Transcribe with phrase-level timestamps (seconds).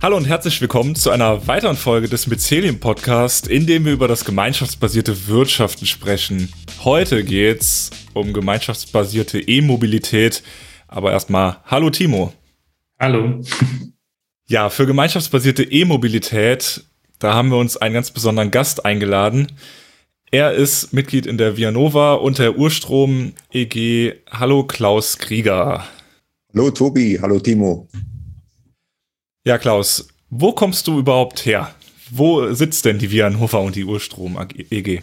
[0.00, 4.06] Hallo und herzlich willkommen zu einer weiteren Folge des Mycelium Podcast, in dem wir über
[4.06, 6.52] das gemeinschaftsbasierte Wirtschaften sprechen.
[6.84, 10.44] Heute geht's um gemeinschaftsbasierte E-Mobilität.
[10.86, 12.32] Aber erstmal, hallo Timo.
[13.00, 13.42] Hallo.
[14.46, 16.84] Ja, für gemeinschaftsbasierte E-Mobilität,
[17.18, 19.48] da haben wir uns einen ganz besonderen Gast eingeladen.
[20.30, 24.14] Er ist Mitglied in der Vianova und der Urstrom EG.
[24.30, 25.84] Hallo Klaus Krieger.
[26.54, 27.88] Hallo Tobi, hallo Timo.
[29.48, 31.74] Ja, Klaus, wo kommst du überhaupt her?
[32.10, 35.00] Wo sitzt denn die Vianhofer und die Urstrom EG?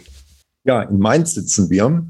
[0.62, 2.06] Ja, in Mainz sitzen wir.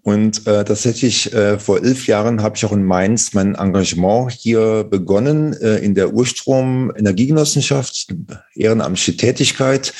[0.00, 4.84] Und äh, tatsächlich äh, vor elf Jahren habe ich auch in Mainz mein Engagement hier
[4.84, 8.14] begonnen äh, in der Urstrom Energiegenossenschaft,
[8.54, 9.92] ehrenamtliche Tätigkeit.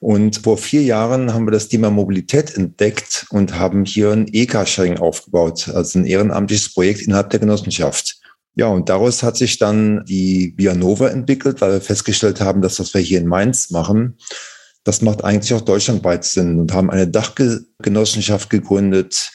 [0.00, 4.98] Und vor vier Jahren haben wir das Thema Mobilität entdeckt und haben hier ein E-Carsharing
[4.98, 8.20] aufgebaut, also ein ehrenamtliches Projekt innerhalb der Genossenschaft.
[8.56, 12.94] Ja, und daraus hat sich dann die Vianova entwickelt, weil wir festgestellt haben, dass das
[12.94, 14.16] wir hier in Mainz machen,
[14.84, 19.32] das macht eigentlich auch deutschlandweit Sinn und haben eine Dachgenossenschaft gegründet,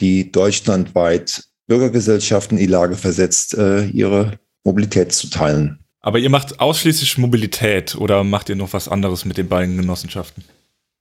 [0.00, 5.80] die deutschlandweit Bürgergesellschaften in die Lage versetzt, äh, ihre Mobilität zu teilen.
[6.00, 10.44] Aber ihr macht ausschließlich Mobilität oder macht ihr noch was anderes mit den beiden Genossenschaften?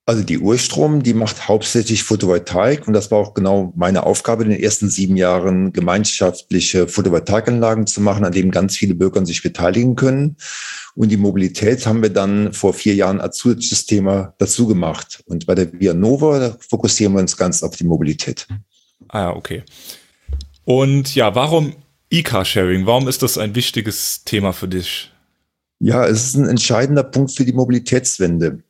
[0.06, 4.50] Also die Urstrom, die macht hauptsächlich Photovoltaik und das war auch genau meine Aufgabe in
[4.50, 9.96] den ersten sieben Jahren, gemeinschaftliche Photovoltaikanlagen zu machen, an denen ganz viele Bürger sich beteiligen
[9.96, 10.38] können.
[10.96, 15.24] Und die Mobilität haben wir dann vor vier Jahren als zusätzliches Thema dazu gemacht.
[15.28, 18.48] Und bei der Via Nova fokussieren wir uns ganz auf die Mobilität.
[19.08, 19.64] Ah ja, okay.
[20.66, 21.76] Und ja, warum
[22.10, 22.86] E-Car-Sharing?
[22.88, 25.12] Warum ist das ein wichtiges Thema für dich?
[25.80, 28.64] Ja, es ist ein entscheidender Punkt für die Mobilitätswende.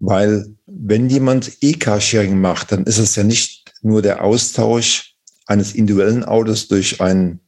[0.00, 5.14] Weil wenn jemand E-Car-Sharing macht, dann ist es ja nicht nur der Austausch
[5.46, 7.40] eines individuellen Autos durch ein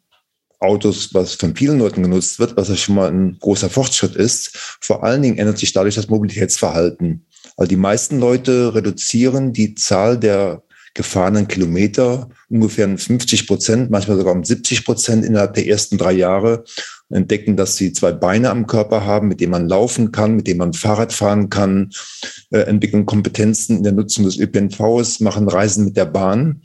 [0.61, 4.53] Autos, was von vielen Leuten genutzt wird, was ja schon mal ein großer Fortschritt ist.
[4.81, 7.27] Vor allen Dingen ändert sich dadurch das Mobilitätsverhalten.
[7.57, 10.63] Also die meisten Leute reduzieren die Zahl der
[10.95, 16.65] gefahrenen Kilometer ungefähr 50 Prozent, manchmal sogar um 70 Prozent innerhalb der ersten drei Jahre
[17.09, 20.59] entdecken, dass sie zwei Beine am Körper haben, mit denen man laufen kann, mit denen
[20.59, 21.91] man Fahrrad fahren kann,
[22.61, 26.63] entwickeln Kompetenzen in der Nutzung des ÖPNVs, machen Reisen mit der Bahn,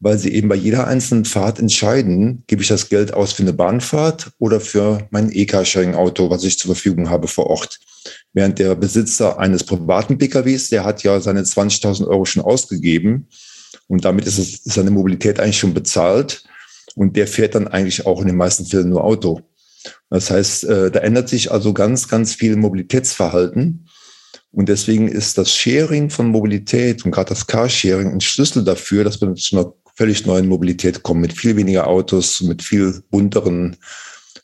[0.00, 3.52] weil sie eben bei jeder einzelnen Fahrt entscheiden, gebe ich das Geld aus für eine
[3.52, 7.78] Bahnfahrt oder für mein E-Carsharing-Auto, was ich zur Verfügung habe vor Ort.
[8.32, 13.28] Während der Besitzer eines privaten PKWs, der hat ja seine 20.000 Euro schon ausgegeben
[13.86, 16.44] und damit ist, es, ist seine Mobilität eigentlich schon bezahlt
[16.94, 19.40] und der fährt dann eigentlich auch in den meisten Fällen nur Auto.
[20.10, 23.87] Das heißt, äh, da ändert sich also ganz, ganz viel Mobilitätsverhalten.
[24.50, 29.20] Und deswegen ist das Sharing von Mobilität und gerade das Carsharing ein Schlüssel dafür, dass
[29.20, 33.76] wir zu einer völlig neuen Mobilität kommen, mit viel weniger Autos, mit viel bunteren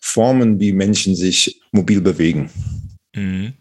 [0.00, 2.50] Formen, wie Menschen sich mobil bewegen.
[3.14, 3.54] Mhm.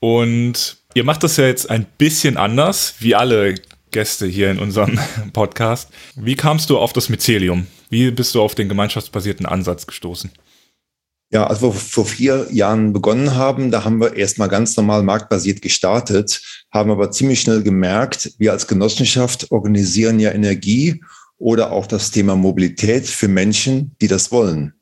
[0.00, 3.54] Und ihr macht das ja jetzt ein bisschen anders, wie alle
[3.90, 4.98] Gäste hier in unserem
[5.32, 5.90] Podcast.
[6.16, 7.66] Wie kamst du auf das Mycelium?
[7.88, 10.30] Wie bist du auf den gemeinschaftsbasierten Ansatz gestoßen?
[11.32, 15.60] Ja, als wir vor vier Jahren begonnen haben, da haben wir erstmal ganz normal marktbasiert
[15.60, 21.02] gestartet, haben aber ziemlich schnell gemerkt, wir als Genossenschaft organisieren ja Energie
[21.36, 24.74] oder auch das Thema Mobilität für Menschen, die das wollen.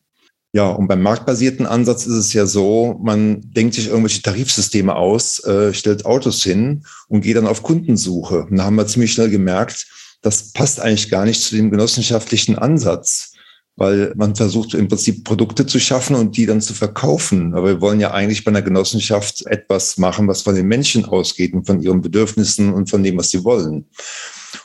[0.52, 5.42] Ja, und beim marktbasierten Ansatz ist es ja so, man denkt sich irgendwelche Tarifsysteme aus,
[5.44, 8.44] äh, stellt Autos hin und geht dann auf Kundensuche.
[8.44, 9.86] Und da haben wir ziemlich schnell gemerkt,
[10.22, 13.33] das passt eigentlich gar nicht zu dem genossenschaftlichen Ansatz
[13.76, 17.54] weil man versucht im Prinzip Produkte zu schaffen und die dann zu verkaufen.
[17.54, 21.52] Aber wir wollen ja eigentlich bei einer Genossenschaft etwas machen, was von den Menschen ausgeht
[21.54, 23.86] und von ihren Bedürfnissen und von dem, was sie wollen.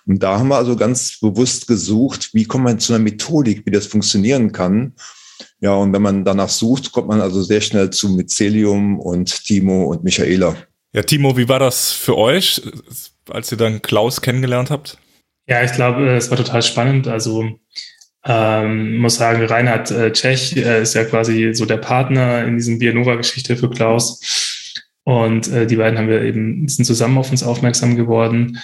[0.06, 3.72] Und da haben wir also ganz bewusst gesucht, wie kommt man zu einer Methodik, wie
[3.72, 4.94] das funktionieren kann.
[5.59, 9.86] Ja, und wenn man danach sucht, kommt man also sehr schnell zu Mycelium und Timo
[9.86, 10.56] und Michaela.
[10.94, 12.62] Ja, Timo, wie war das für euch,
[13.30, 14.97] als ihr dann Klaus kennengelernt habt?
[15.47, 17.08] Ja, ich glaube, es war total spannend.
[17.08, 17.59] Also
[18.25, 22.79] ähm, muss sagen, Reinhard äh, Tschech äh, ist ja quasi so der Partner in diesem
[22.79, 24.66] Bianova-Geschichte für Klaus.
[25.03, 28.59] Und äh, die beiden haben wir eben, sind zusammen auf uns aufmerksam geworden.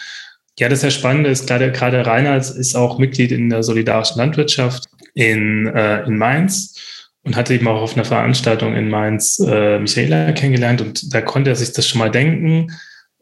[0.59, 4.17] Ja, das ist ja spannend ist, gerade, gerade Reinhard ist auch Mitglied in der solidarischen
[4.17, 9.79] Landwirtschaft in, äh, in Mainz und hatte eben auch auf einer Veranstaltung in Mainz äh,
[9.79, 12.67] Michaela kennengelernt und da konnte er sich das schon mal denken,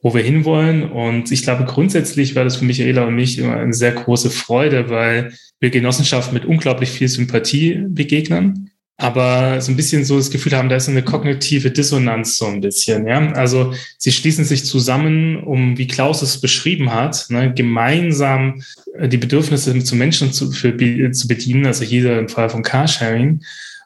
[0.03, 0.83] wo wir hinwollen.
[0.83, 4.89] Und ich glaube, grundsätzlich war das für Michaela und mich immer eine sehr große Freude,
[4.89, 10.51] weil wir Genossenschaften mit unglaublich viel Sympathie begegnen, aber so ein bisschen so das Gefühl
[10.51, 13.07] haben, da ist eine kognitive Dissonanz so ein bisschen.
[13.07, 13.31] Ja?
[13.31, 18.61] Also sie schließen sich zusammen, um, wie Klaus es beschrieben hat, ne, gemeinsam
[18.97, 20.75] äh, die Bedürfnisse zu Menschen zu, für,
[21.11, 23.41] zu bedienen, also hier im Fall von Carsharing.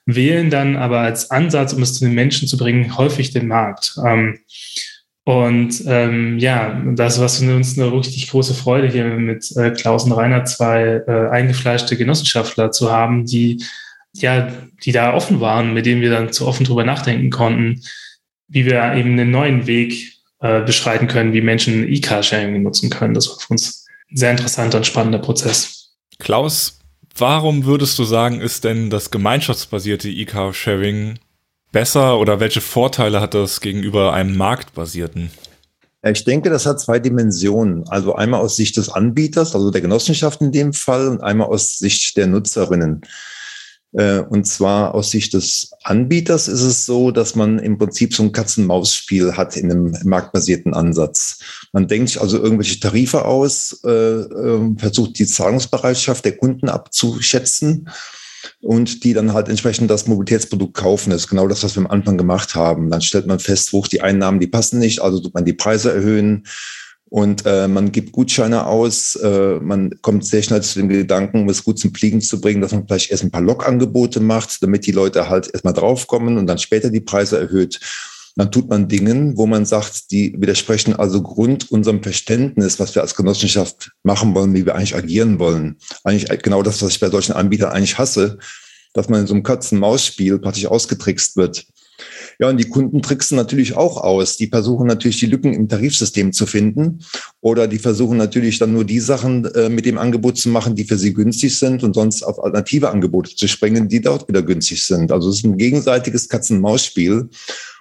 [0.08, 3.96] wählen dann aber als Ansatz, um es zu den Menschen zu bringen, häufig den Markt.
[4.04, 4.40] Ähm,
[5.28, 10.06] und ähm, ja, das war für uns eine richtig große Freude, hier mit äh, Klaus
[10.06, 13.62] und Rainer zwei äh, eingefleischte Genossenschaftler zu haben, die
[14.14, 14.50] ja,
[14.86, 17.82] die da offen waren, mit denen wir dann zu offen drüber nachdenken konnten,
[18.48, 23.14] wie wir eben einen neuen Weg äh, beschreiten können, wie Menschen E-Car-Sharing nutzen können.
[23.14, 25.94] Das war für uns ein sehr interessanter und spannender Prozess.
[26.20, 26.80] Klaus,
[27.18, 31.20] warum würdest du sagen, ist denn das gemeinschaftsbasierte E-Car-Sharing
[31.72, 35.32] besser oder welche Vorteile hat das gegenüber einem marktbasierten?
[36.04, 37.88] Ich denke, das hat zwei Dimensionen.
[37.90, 41.80] Also einmal aus Sicht des Anbieters, also der Genossenschaft in dem Fall, und einmal aus
[41.80, 43.02] Sicht der Nutzerinnen.
[43.94, 48.24] Äh, und zwar aus Sicht des Anbieters ist es so, dass man im Prinzip so
[48.24, 51.40] ein Katz-und-Maus-Spiel hat in einem marktbasierten Ansatz.
[51.74, 57.90] Man denkt sich also irgendwelche Tarife aus, äh, ähm, versucht die Zahlungsbereitschaft der Kunden abzuschätzen
[58.62, 61.10] und die dann halt entsprechend das Mobilitätsprodukt kaufen.
[61.10, 62.90] Das ist genau das, was wir am Anfang gemacht haben.
[62.90, 65.94] Dann stellt man fest, wo die Einnahmen, die passen nicht, also tut man die Preise
[65.94, 66.44] erhöhen
[67.10, 69.16] und äh, man gibt Gutscheine aus.
[69.16, 72.62] Äh, man kommt sehr schnell zu dem Gedanken, um es gut zum Fliegen zu bringen,
[72.62, 76.48] dass man vielleicht erst ein paar Log-Angebote macht, damit die Leute halt erstmal draufkommen und
[76.48, 77.80] dann später die Preise erhöht.
[78.38, 83.02] Dann tut man Dinge, wo man sagt, die widersprechen also Grund unserem Verständnis, was wir
[83.02, 85.78] als Genossenschaft machen wollen, wie wir eigentlich agieren wollen.
[86.04, 88.38] Eigentlich genau das, was ich bei solchen Anbietern eigentlich hasse,
[88.94, 91.66] dass man in so einem Katzen-Maus-Spiel praktisch ausgetrickst wird.
[92.40, 94.38] Ja, und die Kunden tricksen natürlich auch aus.
[94.38, 97.00] Die versuchen natürlich die Lücken im Tarifsystem zu finden
[97.42, 100.84] oder die versuchen natürlich dann nur die Sachen äh, mit dem Angebot zu machen, die
[100.84, 104.84] für sie günstig sind und sonst auf alternative Angebote zu springen, die dort wieder günstig
[104.84, 105.12] sind.
[105.12, 107.30] Also es ist ein gegenseitiges Katzen-Maus-Spiel.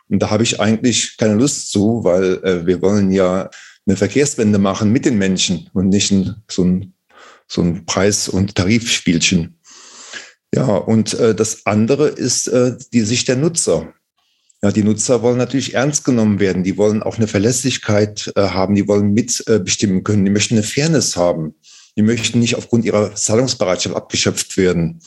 [0.09, 3.51] Und da habe ich eigentlich keine Lust zu, weil äh, wir wollen ja
[3.87, 6.95] eine Verkehrswende machen mit den Menschen und nicht ein, so ein,
[7.47, 9.59] so ein Preis- und Tarifspielchen.
[10.55, 13.93] Ja, und äh, das andere ist äh, die Sicht der Nutzer.
[14.63, 16.65] Ja, die Nutzer wollen natürlich ernst genommen werden.
[16.65, 18.75] Die wollen auch eine Verlässlichkeit äh, haben.
[18.75, 20.25] Die wollen mitbestimmen können.
[20.25, 21.55] Die möchten eine Fairness haben.
[21.97, 25.01] Die möchten nicht aufgrund ihrer Zahlungsbereitschaft abgeschöpft werden.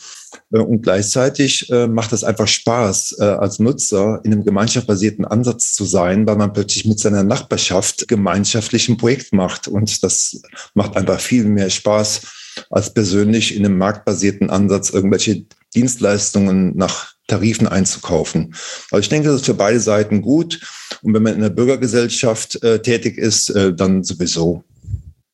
[0.52, 5.74] Äh, und gleichzeitig äh, macht es einfach Spaß, äh, als Nutzer in einem gemeinschaftsbasierten Ansatz
[5.74, 9.68] zu sein, weil man plötzlich mit seiner Nachbarschaft gemeinschaftlich ein Projekt macht.
[9.68, 10.42] Und das
[10.74, 12.22] macht einfach viel mehr Spaß,
[12.70, 15.44] als persönlich in einem marktbasierten Ansatz irgendwelche
[15.74, 18.54] Dienstleistungen nach Tarifen einzukaufen.
[18.90, 20.60] Also ich denke, das ist für beide Seiten gut.
[21.02, 24.64] Und wenn man in der Bürgergesellschaft äh, tätig ist, äh, dann sowieso.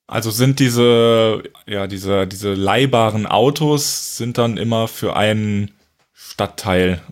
[0.08, 5.72] Also sind diese, ja, diese, diese leihbaren Autos sind dann immer für einen
[6.12, 7.02] Stadtteil,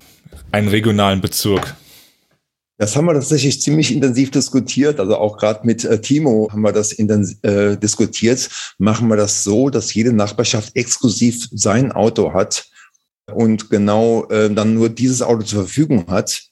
[0.53, 1.75] einen regionalen Bezirk.
[2.77, 5.01] Das haben wir tatsächlich ziemlich intensiv diskutiert.
[5.01, 8.49] Also auch gerade mit äh, Timo haben wir das äh, diskutiert.
[8.79, 12.67] Machen wir das so, dass jede Nachbarschaft exklusiv sein Auto hat
[13.33, 16.43] und genau äh, dann nur dieses Auto zur Verfügung hat?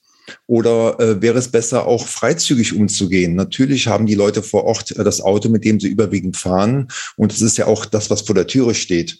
[0.47, 3.35] Oder äh, wäre es besser, auch freizügig umzugehen?
[3.35, 6.89] Natürlich haben die Leute vor Ort äh, das Auto, mit dem sie überwiegend fahren.
[7.15, 9.19] Und es ist ja auch das, was vor der Türe steht.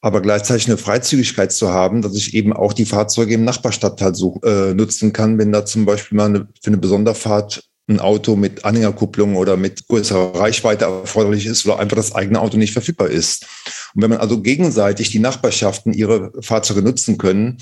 [0.00, 4.40] Aber gleichzeitig eine Freizügigkeit zu haben, dass ich eben auch die Fahrzeuge im Nachbarstadtteil so,
[4.44, 8.64] äh, nutzen kann, wenn da zum Beispiel mal eine, für eine Besonderfahrt ein Auto mit
[8.64, 13.46] Anhängerkupplung oder mit größerer Reichweite erforderlich ist oder einfach das eigene Auto nicht verfügbar ist.
[13.94, 17.58] Und wenn man also gegenseitig die Nachbarschaften ihre Fahrzeuge nutzen können,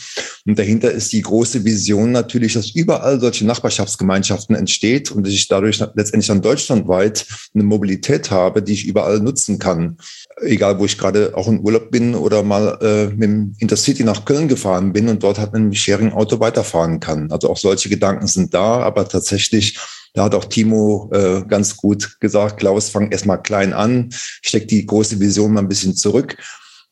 [0.47, 5.49] und dahinter ist die große Vision natürlich, dass überall solche Nachbarschaftsgemeinschaften entsteht und dass ich
[5.49, 9.99] dadurch letztendlich dann deutschlandweit eine Mobilität habe, die ich überall nutzen kann.
[10.41, 14.25] Egal, wo ich gerade auch in Urlaub bin oder mal äh, mit dem Intercity nach
[14.25, 17.31] Köln gefahren bin und dort halt mit einem Sharing-Auto weiterfahren kann.
[17.31, 19.79] Also auch solche Gedanken sind da, aber tatsächlich
[20.15, 24.85] da hat auch Timo äh, ganz gut gesagt, Klaus, fang erstmal klein an, steck die
[24.85, 26.37] große Vision mal ein bisschen zurück.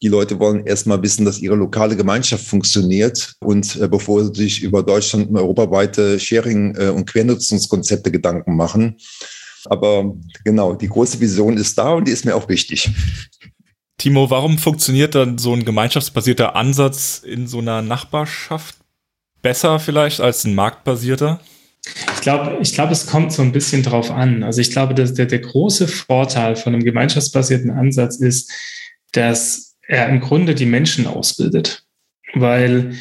[0.00, 4.62] Die Leute wollen erstmal wissen, dass ihre lokale Gemeinschaft funktioniert und äh, bevor sie sich
[4.62, 8.96] über Deutschland und europaweite Sharing- äh, und Quernutzungskonzepte Gedanken machen.
[9.64, 10.14] Aber
[10.44, 12.90] genau, die große Vision ist da und die ist mir auch wichtig.
[13.98, 18.76] Timo, warum funktioniert dann so ein gemeinschaftsbasierter Ansatz in so einer Nachbarschaft
[19.42, 21.40] besser vielleicht als ein marktbasierter?
[22.14, 24.44] Ich glaube, ich glaube, es kommt so ein bisschen drauf an.
[24.44, 28.52] Also ich glaube, dass der, der große Vorteil von einem gemeinschaftsbasierten Ansatz ist,
[29.12, 31.82] dass er im Grunde die Menschen ausbildet.
[32.34, 32.92] Weil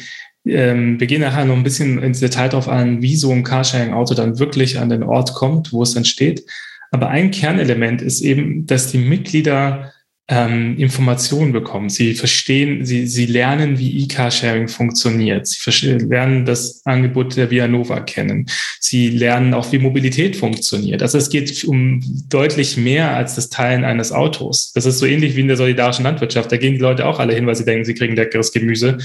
[0.44, 4.14] ähm, wir gehen nachher noch ein bisschen ins Detail darauf an, wie so ein Carsharing-Auto
[4.14, 6.44] dann wirklich an den Ort kommt, wo es dann steht.
[6.90, 9.92] Aber ein Kernelement ist eben, dass die Mitglieder
[10.30, 11.88] ähm, Informationen bekommen.
[11.88, 15.46] Sie verstehen, sie, sie lernen, wie E-Car-Sharing funktioniert.
[15.46, 18.46] Sie lernen das Angebot der Vianova kennen.
[18.78, 21.00] Sie lernen auch, wie Mobilität funktioniert.
[21.00, 24.72] Also es geht um deutlich mehr als das Teilen eines Autos.
[24.74, 26.52] Das ist so ähnlich wie in der solidarischen Landwirtschaft.
[26.52, 28.98] Da gehen die Leute auch alle hin, weil sie denken, sie kriegen leckeres Gemüse.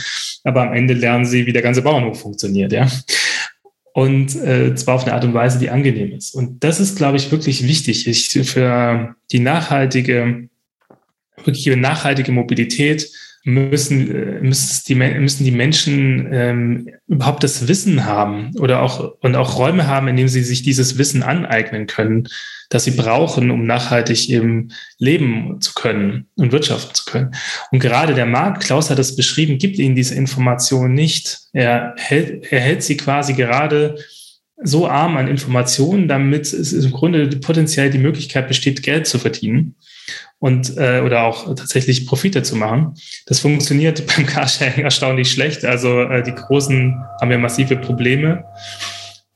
[0.44, 2.88] Aber am Ende lernen sie, wie der ganze Bauernhof funktioniert, ja
[3.96, 6.34] und äh, zwar auf eine Art und Weise, die angenehm ist.
[6.34, 10.50] Und das ist, glaube ich, wirklich wichtig ich, für die nachhaltige
[11.38, 13.10] wirklich über nachhaltige Mobilität
[13.44, 19.36] müssen, äh, müssen, die, müssen die Menschen ähm, überhaupt das Wissen haben oder auch und
[19.36, 22.30] auch Räume haben, in denen sie sich dieses Wissen aneignen können,
[22.70, 27.32] das sie brauchen, um nachhaltig eben leben zu können und wirtschaften zu können.
[27.72, 31.40] Und gerade der Markt, Klaus hat es beschrieben, gibt ihnen diese Information nicht.
[31.52, 33.96] Er hält, er hält sie quasi gerade
[34.64, 39.76] so arm an Informationen, damit es im Grunde potenziell die Möglichkeit besteht, Geld zu verdienen
[40.44, 42.96] und äh, oder auch tatsächlich Profite zu machen.
[43.28, 45.64] Das funktioniert beim Carsharing erstaunlich schlecht.
[45.64, 48.44] Also äh, die Großen haben ja massive Probleme.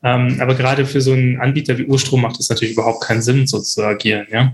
[0.03, 3.47] Ähm, aber gerade für so einen Anbieter wie Urstrom macht es natürlich überhaupt keinen Sinn,
[3.47, 4.51] so zu agieren, ja.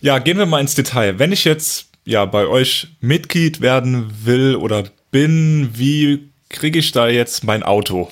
[0.00, 1.18] Ja, gehen wir mal ins Detail.
[1.18, 7.08] Wenn ich jetzt ja bei euch Mitglied werden will oder bin, wie kriege ich da
[7.08, 8.08] jetzt mein Auto?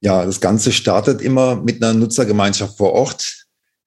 [0.00, 3.43] Ja, das Ganze startet immer mit einer Nutzergemeinschaft vor Ort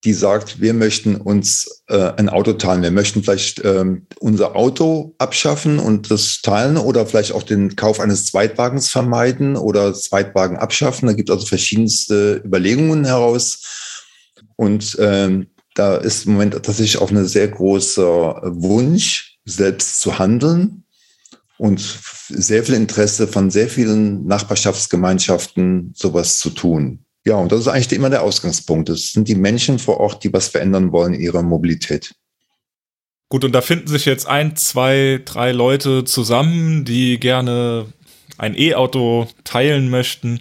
[0.08, 2.82] die sagt, wir möchten uns äh, ein Auto teilen.
[2.82, 8.00] Wir möchten vielleicht ähm, unser Auto abschaffen und das teilen oder vielleicht auch den Kauf
[8.00, 11.08] eines Zweitwagens vermeiden oder Zweitwagen abschaffen.
[11.08, 14.00] Da gibt es also verschiedenste Überlegungen heraus.
[14.56, 20.86] Und ähm, da ist im Moment tatsächlich auch ein sehr großer Wunsch, selbst zu handeln
[21.58, 21.82] und
[22.30, 27.04] sehr viel Interesse von sehr vielen Nachbarschaftsgemeinschaften, sowas zu tun.
[27.28, 28.88] Ja, und das ist eigentlich immer der Ausgangspunkt.
[28.88, 32.16] Es sind die Menschen vor Ort, die was verändern wollen in ihrer Mobilität.
[33.28, 37.88] Gut, und da finden sich jetzt ein, zwei, drei Leute zusammen, die gerne
[38.38, 40.40] ein E-Auto teilen möchten.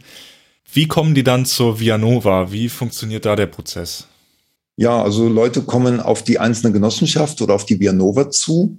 [0.73, 2.53] Wie kommen die dann zur Vianova?
[2.53, 4.07] Wie funktioniert da der Prozess?
[4.77, 8.79] Ja, also Leute kommen auf die einzelne Genossenschaft oder auf die Vianova zu.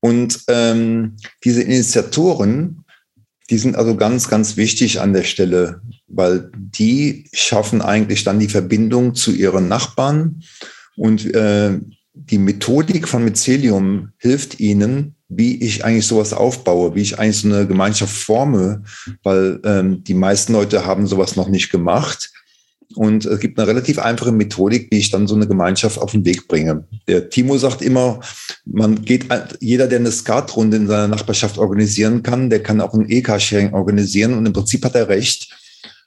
[0.00, 2.83] Und ähm, diese Initiatoren
[3.50, 8.48] die sind also ganz, ganz wichtig an der Stelle, weil die schaffen eigentlich dann die
[8.48, 10.42] Verbindung zu ihren Nachbarn
[10.96, 11.78] und äh,
[12.14, 17.48] die Methodik von Mycelium hilft ihnen, wie ich eigentlich sowas aufbaue, wie ich eigentlich so
[17.48, 18.84] eine Gemeinschaft forme,
[19.24, 22.30] weil ähm, die meisten Leute haben sowas noch nicht gemacht.
[22.94, 26.24] Und es gibt eine relativ einfache Methodik, wie ich dann so eine Gemeinschaft auf den
[26.24, 26.86] Weg bringe.
[27.08, 28.20] Der Timo sagt immer,
[28.64, 29.26] man geht,
[29.60, 34.34] jeder, der eine Skatrunde in seiner Nachbarschaft organisieren kann, der kann auch ein E-Car-Sharing organisieren.
[34.34, 35.52] Und im Prinzip hat er recht.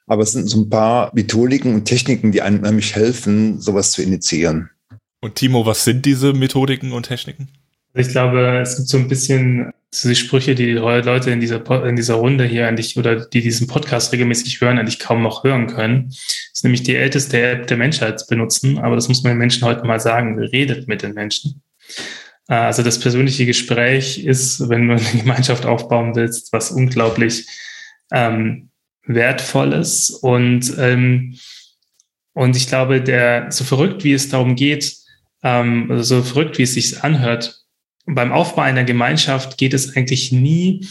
[0.05, 4.01] Aber es sind so ein paar Methodiken und Techniken, die einem nämlich helfen, sowas zu
[4.01, 4.69] initiieren.
[5.19, 7.49] Und Timo, was sind diese Methodiken und Techniken?
[7.93, 11.95] Ich glaube, es gibt so ein bisschen die Sprüche, die die Leute in dieser, in
[11.95, 16.07] dieser Runde hier eigentlich oder die diesen Podcast regelmäßig hören, eigentlich kaum noch hören können.
[16.07, 19.65] Das ist nämlich die älteste App der Menschheit benutzen, aber das muss man den Menschen
[19.65, 21.61] heute mal sagen, redet mit den Menschen.
[22.47, 27.47] Äh, also das persönliche Gespräch ist, wenn du eine Gemeinschaft aufbauen willst, was unglaublich
[28.11, 28.69] ähm,
[29.05, 31.37] wertvolles und ähm,
[32.33, 34.95] und ich glaube, der so verrückt wie es darum geht,
[35.41, 37.56] ähm, also so verrückt wie es sich anhört,
[38.07, 40.87] beim Aufbau einer Gemeinschaft geht es eigentlich nie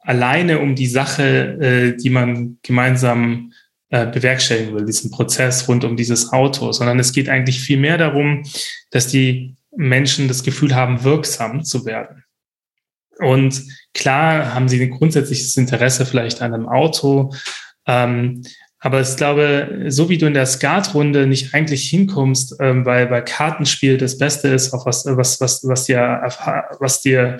[0.00, 3.52] alleine um die Sache, äh, die man gemeinsam
[3.90, 7.98] äh, bewerkstelligen will, diesen Prozess rund um dieses Auto, sondern es geht eigentlich viel mehr
[7.98, 8.42] darum,
[8.90, 12.24] dass die Menschen das Gefühl haben, wirksam zu werden.
[13.18, 13.62] Und
[13.94, 17.32] klar haben sie ein grundsätzliches Interesse vielleicht an einem Auto,
[17.86, 18.42] ähm,
[18.82, 23.20] aber ich glaube, so wie du in der Skatrunde nicht eigentlich hinkommst, ähm, weil bei
[23.20, 26.22] Kartenspiel das Beste ist, auf was, was, was, was dir,
[26.78, 27.38] was dir,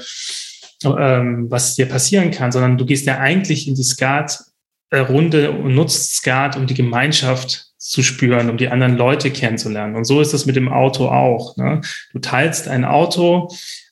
[0.84, 6.16] ähm, was dir passieren kann, sondern du gehst ja eigentlich in die Skat-Runde und nutzt
[6.16, 9.96] Skat, um die Gemeinschaft zu spüren, um die anderen Leute kennenzulernen.
[9.96, 11.56] Und so ist es mit dem Auto auch.
[11.56, 11.80] Ne?
[12.12, 13.48] Du teilst ein Auto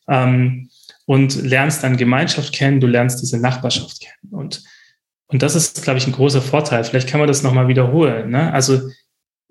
[0.07, 0.69] ähm,
[1.07, 4.35] und lernst dann Gemeinschaft kennen, du lernst diese Nachbarschaft kennen.
[4.35, 4.63] Und
[5.29, 6.85] und das ist, glaube ich, ein großer Vorteil.
[6.85, 8.31] Vielleicht kann man das nochmal wiederholen.
[8.31, 8.53] Ne?
[8.53, 8.81] Also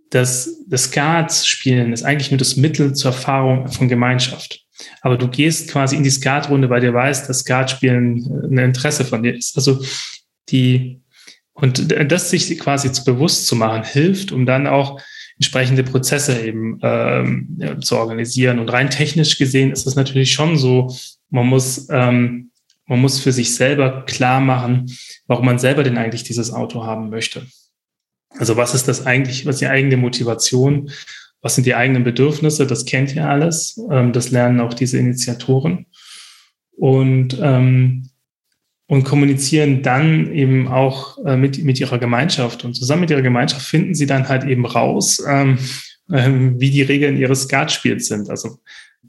[0.10, 4.66] das, das Skat-Spielen ist eigentlich nur das Mittel zur Erfahrung von Gemeinschaft.
[5.02, 9.22] Aber du gehst quasi in die Skatrunde, weil dir weißt, dass Skatspielen ein Interesse von
[9.22, 9.56] dir ist.
[9.56, 9.84] Also
[10.50, 11.02] die,
[11.54, 15.00] und das sich quasi bewusst zu machen, hilft, um dann auch
[15.36, 18.58] entsprechende Prozesse eben ähm, zu organisieren.
[18.60, 20.96] Und rein technisch gesehen ist es natürlich schon so,
[21.30, 22.52] man muss ähm,
[22.88, 24.92] man muss für sich selber klar machen,
[25.28, 27.46] warum man selber denn eigentlich dieses Auto haben möchte.
[28.30, 30.90] Also was ist das eigentlich, was ist die eigene Motivation?
[31.42, 35.86] was sind die eigenen Bedürfnisse, das kennt ihr alles, ähm, das lernen auch diese Initiatoren
[36.76, 38.10] und, ähm,
[38.88, 43.66] und kommunizieren dann eben auch äh, mit, mit ihrer Gemeinschaft und zusammen mit ihrer Gemeinschaft
[43.66, 45.58] finden sie dann halt eben raus, ähm,
[46.12, 46.30] äh,
[46.60, 48.30] wie die Regeln ihres Skatspiels sind.
[48.30, 48.60] Also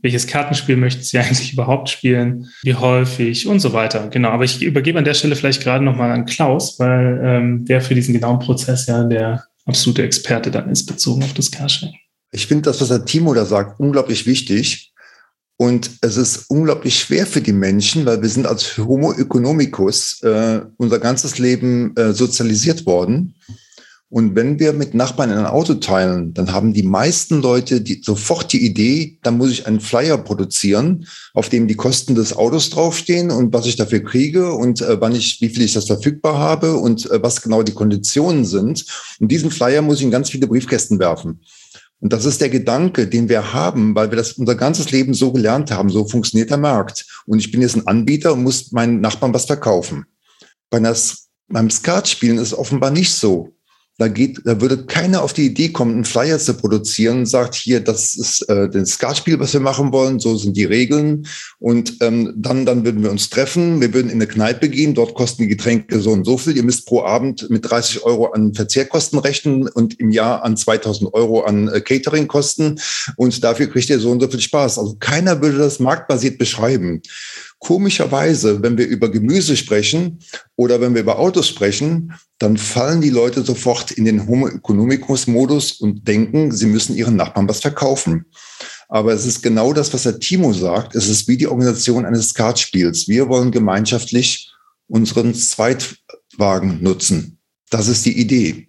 [0.03, 4.09] welches Kartenspiel möchten Sie eigentlich überhaupt spielen, wie häufig und so weiter.
[4.09, 7.81] Genau, aber ich übergebe an der Stelle vielleicht gerade nochmal an Klaus, weil ähm, der
[7.81, 11.95] für diesen genauen Prozess ja der absolute Experte dann ist, bezogen auf das Carsharing.
[12.31, 14.93] Ich finde das, was der Timo da sagt, unglaublich wichtig.
[15.61, 20.61] Und es ist unglaublich schwer für die Menschen, weil wir sind als Homo economicus äh,
[20.77, 23.35] unser ganzes Leben äh, sozialisiert worden.
[24.11, 28.51] Und wenn wir mit Nachbarn ein Auto teilen, dann haben die meisten Leute die, sofort
[28.55, 33.31] die Idee, da muss ich einen Flyer produzieren, auf dem die Kosten des Autos draufstehen
[33.31, 36.77] und was ich dafür kriege und äh, wann ich, wie viel ich das verfügbar habe
[36.77, 38.87] und äh, was genau die Konditionen sind.
[39.21, 41.41] Und diesen Flyer muss ich in ganz viele Briefkästen werfen.
[42.01, 45.33] Und das ist der Gedanke, den wir haben, weil wir das unser ganzes Leben so
[45.33, 45.91] gelernt haben.
[45.91, 47.05] So funktioniert der Markt.
[47.27, 50.07] Und ich bin jetzt ein Anbieter und muss meinen Nachbarn was verkaufen.
[50.71, 53.53] Bei das, beim Skatspielen ist es offenbar nicht so.
[53.99, 57.81] Da geht, da würde keiner auf die Idee kommen, einen Flyer zu produzieren sagt, hier,
[57.81, 61.27] das ist äh, das Skatspiel, was wir machen wollen, so sind die Regeln.
[61.59, 65.15] Und ähm, dann, dann würden wir uns treffen, wir würden in eine Kneipe gehen, dort
[65.15, 66.57] kosten die Getränke so und so viel.
[66.57, 71.13] Ihr müsst pro Abend mit 30 Euro an Verzehrkosten rechnen und im Jahr an 2000
[71.13, 72.81] Euro an äh, Cateringkosten.
[73.17, 74.79] Und dafür kriegt ihr so und so viel Spaß.
[74.79, 77.03] Also keiner würde das marktbasiert beschreiben.
[77.61, 80.21] Komischerweise, wenn wir über Gemüse sprechen
[80.55, 85.27] oder wenn wir über Autos sprechen, dann fallen die Leute sofort in den Homo economicus
[85.27, 88.27] Modus und denken, sie müssen ihren Nachbarn was verkaufen.
[88.89, 90.95] Aber es ist genau das, was der Timo sagt.
[90.95, 93.09] Es ist wie die Organisation eines Skatspiels.
[93.09, 94.53] Wir wollen gemeinschaftlich
[94.87, 97.39] unseren Zweitwagen nutzen.
[97.71, 98.69] Das ist die Idee.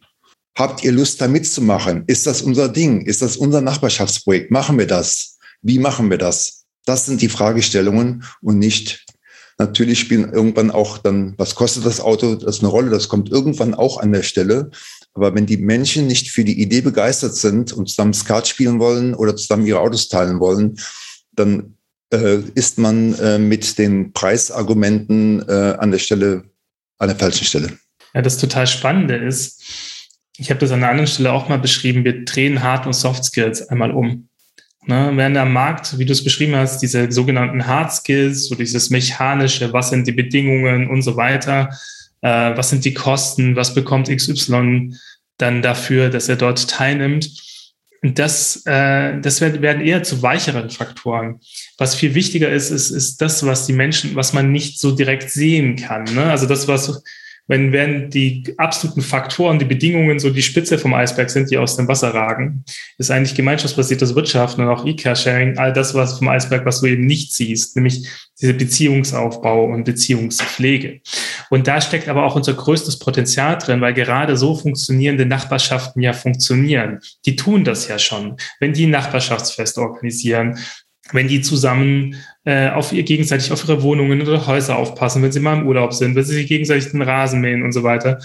[0.56, 2.04] Habt ihr Lust, da mitzumachen?
[2.08, 3.06] Ist das unser Ding?
[3.06, 4.52] Ist das unser Nachbarschaftsprojekt?
[4.52, 5.38] Machen wir das?
[5.62, 6.59] Wie machen wir das?
[6.90, 9.06] Das sind die Fragestellungen und nicht,
[9.60, 13.30] natürlich spielen irgendwann auch dann, was kostet das Auto, das ist eine Rolle, das kommt
[13.30, 14.72] irgendwann auch an der Stelle.
[15.14, 19.14] Aber wenn die Menschen nicht für die Idee begeistert sind und zusammen Skat spielen wollen
[19.14, 20.80] oder zusammen ihre Autos teilen wollen,
[21.32, 21.76] dann
[22.12, 26.46] äh, ist man äh, mit den Preisargumenten äh, an der Stelle,
[26.98, 27.78] an der falschen Stelle.
[28.16, 29.62] Ja, das total Spannende ist,
[30.38, 33.26] ich habe das an einer anderen Stelle auch mal beschrieben, wir drehen Hard- und Soft
[33.26, 34.29] Skills einmal um.
[34.90, 38.90] Ne, während der Markt, wie du es beschrieben hast, diese sogenannten Hard Skills, so dieses
[38.90, 41.70] mechanische, was sind die Bedingungen und so weiter,
[42.22, 44.96] äh, was sind die Kosten, was bekommt XY
[45.38, 47.30] dann dafür, dass er dort teilnimmt.
[48.02, 51.40] Das, äh, das werden eher zu weicheren Faktoren.
[51.78, 55.30] Was viel wichtiger ist, ist, ist das, was die Menschen, was man nicht so direkt
[55.30, 56.06] sehen kann.
[56.16, 56.32] Ne?
[56.32, 57.04] Also das, was
[57.50, 61.76] wenn, wenn die absoluten Faktoren, die Bedingungen so die Spitze vom Eisberg sind, die aus
[61.76, 62.64] dem Wasser ragen,
[63.00, 67.08] ist eigentlich gemeinschaftsbasiertes Wirtschaften und auch E-Care-Sharing all das, was vom Eisberg, was du eben
[67.08, 68.08] nicht siehst, nämlich
[68.40, 71.02] diese Beziehungsaufbau und Beziehungspflege.
[71.50, 76.14] Und da steckt aber auch unser größtes Potenzial drin, weil gerade so funktionierende Nachbarschaften ja
[76.14, 77.00] funktionieren.
[77.26, 78.38] Die tun das ja schon.
[78.60, 80.60] Wenn die Nachbarschaftsfeste organisieren,
[81.12, 85.40] wenn die zusammen äh, auf ihr gegenseitig auf ihre Wohnungen oder Häuser aufpassen, wenn sie
[85.40, 88.20] mal im Urlaub sind, wenn sie sich gegenseitig den Rasen mähen und so weiter.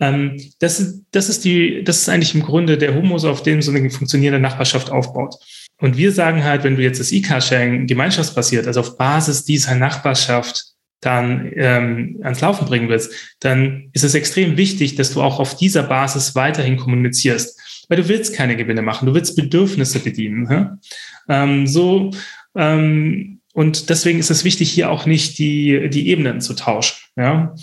[0.00, 3.62] Ähm, das, ist, das, ist die, das ist eigentlich im Grunde der Humus, auf dem
[3.62, 5.36] so eine funktionierende Nachbarschaft aufbaut.
[5.78, 10.76] Und wir sagen halt, wenn du jetzt das E-Car-Sharing gemeinschaftsbasiert, also auf Basis dieser Nachbarschaft
[11.00, 15.56] dann ähm, ans Laufen bringen willst, dann ist es extrem wichtig, dass du auch auf
[15.56, 17.60] dieser Basis weiterhin kommunizierst.
[17.88, 20.80] Weil du willst keine Gewinne machen, du willst Bedürfnisse bedienen.
[21.28, 22.10] Ähm, so,
[22.56, 26.98] ähm, und deswegen ist es wichtig, hier auch nicht die, die Ebenen zu tauschen.
[27.16, 27.54] Ja?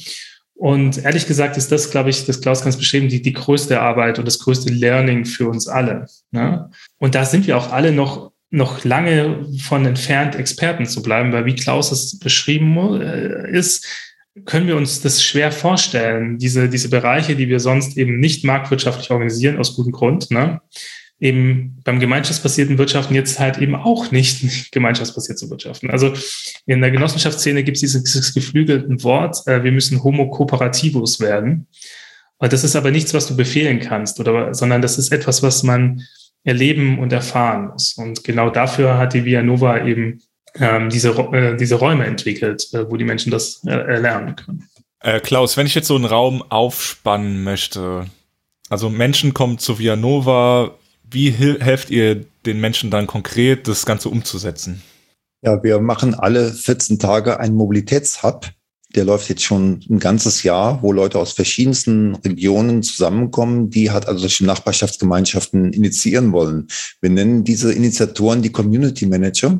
[0.55, 4.17] Und ehrlich gesagt ist das, glaube ich, das Klaus ganz beschrieben, die, die größte Arbeit
[4.17, 6.07] und das größte Learning für uns alle.
[6.31, 6.71] Ja?
[6.97, 11.45] Und da sind wir auch alle noch, noch lange von entfernt, Experten zu bleiben, weil
[11.45, 13.85] wie Klaus es beschrieben äh, ist,
[14.45, 19.11] können wir uns das schwer vorstellen, diese, diese Bereiche, die wir sonst eben nicht marktwirtschaftlich
[19.11, 20.61] organisieren, aus gutem Grund, ne?
[21.19, 25.89] eben beim gemeinschaftsbasierten Wirtschaften jetzt halt eben auch nicht gemeinschaftsbasiert zu wirtschaften.
[25.89, 26.13] Also
[26.65, 31.67] in der Genossenschaftsszene gibt es dieses, dieses geflügelte Wort, äh, wir müssen homo cooperativus werden.
[32.37, 35.63] Und das ist aber nichts, was du befehlen kannst, oder, sondern das ist etwas, was
[35.63, 36.01] man
[36.43, 37.93] erleben und erfahren muss.
[37.93, 40.19] Und genau dafür hat die Via Nova eben
[40.55, 44.67] ähm, diese, äh, diese Räume entwickelt, äh, wo die Menschen das äh, erlernen können.
[44.99, 48.07] Äh, Klaus, wenn ich jetzt so einen Raum aufspannen möchte,
[48.69, 50.71] also Menschen kommen zu Vianova,
[51.09, 54.81] wie helft ihr den Menschen dann konkret, das Ganze umzusetzen?
[55.41, 58.51] Ja, wir machen alle 14 Tage einen Mobilitätshub
[58.95, 64.07] der läuft jetzt schon ein ganzes Jahr, wo Leute aus verschiedensten Regionen zusammenkommen, die halt
[64.07, 66.67] also solche Nachbarschaftsgemeinschaften initiieren wollen.
[67.01, 69.59] Wir nennen diese Initiatoren die Community Manager.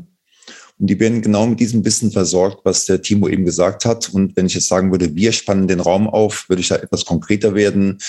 [0.83, 4.09] Und die werden genau mit diesem Wissen versorgt, was der Timo eben gesagt hat.
[4.09, 7.05] Und wenn ich jetzt sagen würde, wir spannen den Raum auf, würde ich da etwas
[7.05, 7.99] konkreter werden.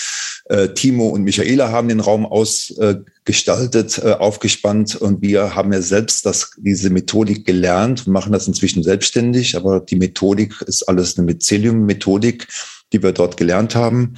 [0.49, 6.25] Äh, Timo und Michaela haben den Raum ausgestaltet, äh, aufgespannt und wir haben ja selbst
[6.25, 9.55] das, diese Methodik gelernt und machen das inzwischen selbstständig.
[9.55, 12.45] Aber die Methodik ist alles eine Mycelium-Methodik,
[12.91, 14.15] die wir dort gelernt haben.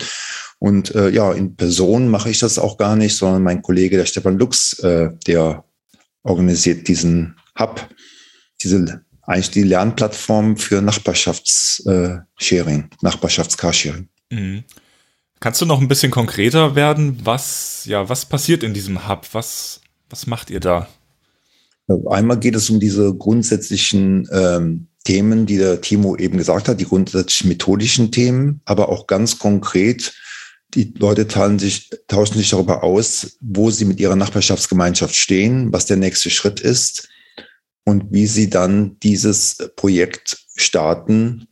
[0.58, 4.08] Und äh, ja, in Person mache ich das auch gar nicht, sondern mein Kollege, der
[4.08, 5.64] Stefan Lux, äh, der
[6.24, 7.88] organisiert diesen Hub
[8.62, 14.08] diese eigentlich die Lernplattform für Nachbarschaftssharing, äh, Nachbarschaftscarsharing.
[14.32, 14.64] Mhm.
[15.40, 17.20] Kannst du noch ein bisschen konkreter werden?
[17.24, 19.28] Was, ja, was passiert in diesem Hub?
[19.34, 20.88] Was, was macht ihr da?
[22.10, 26.86] Einmal geht es um diese grundsätzlichen ähm, Themen, die der Timo eben gesagt hat, die
[26.86, 30.14] grundsätzlichen methodischen Themen, aber auch ganz konkret,
[30.74, 35.86] die Leute teilen sich, tauschen sich darüber aus, wo sie mit ihrer Nachbarschaftsgemeinschaft stehen, was
[35.86, 37.08] der nächste Schritt ist
[37.88, 41.48] und wie sie dann dieses Projekt starten,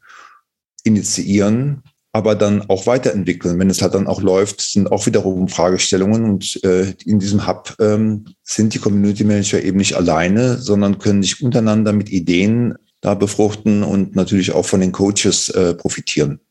[0.84, 3.58] initiieren, aber dann auch weiterentwickeln.
[3.58, 7.78] Wenn es halt dann auch läuft, sind auch wiederum Fragestellungen und äh, in diesem Hub
[7.80, 13.14] ähm, sind die Community Manager eben nicht alleine, sondern können sich untereinander mit Ideen da
[13.14, 16.42] befruchten und natürlich auch von den Coaches äh, profitieren.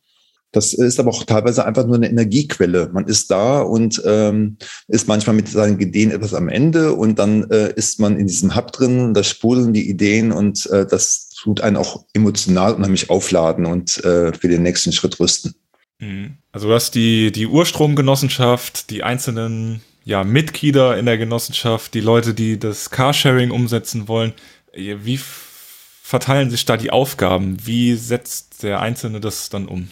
[0.55, 2.89] Das ist aber auch teilweise einfach nur eine Energiequelle.
[2.93, 7.51] Man ist da und ähm, ist manchmal mit seinen Ideen etwas am Ende und dann
[7.51, 11.61] äh, ist man in diesem Hub drin, da sprudeln die Ideen und äh, das tut
[11.61, 15.57] einen auch emotional unheimlich aufladen und äh, für den nächsten Schritt rüsten.
[15.99, 16.35] Mhm.
[16.53, 22.33] Also du hast die, die Urstromgenossenschaft, die einzelnen ja, Mitglieder in der Genossenschaft, die Leute,
[22.33, 24.35] die das Carsharing umsetzen wollen.
[24.73, 25.19] Wie
[26.01, 27.57] verteilen sich da die Aufgaben?
[27.65, 29.89] Wie setzt der Einzelne das dann um?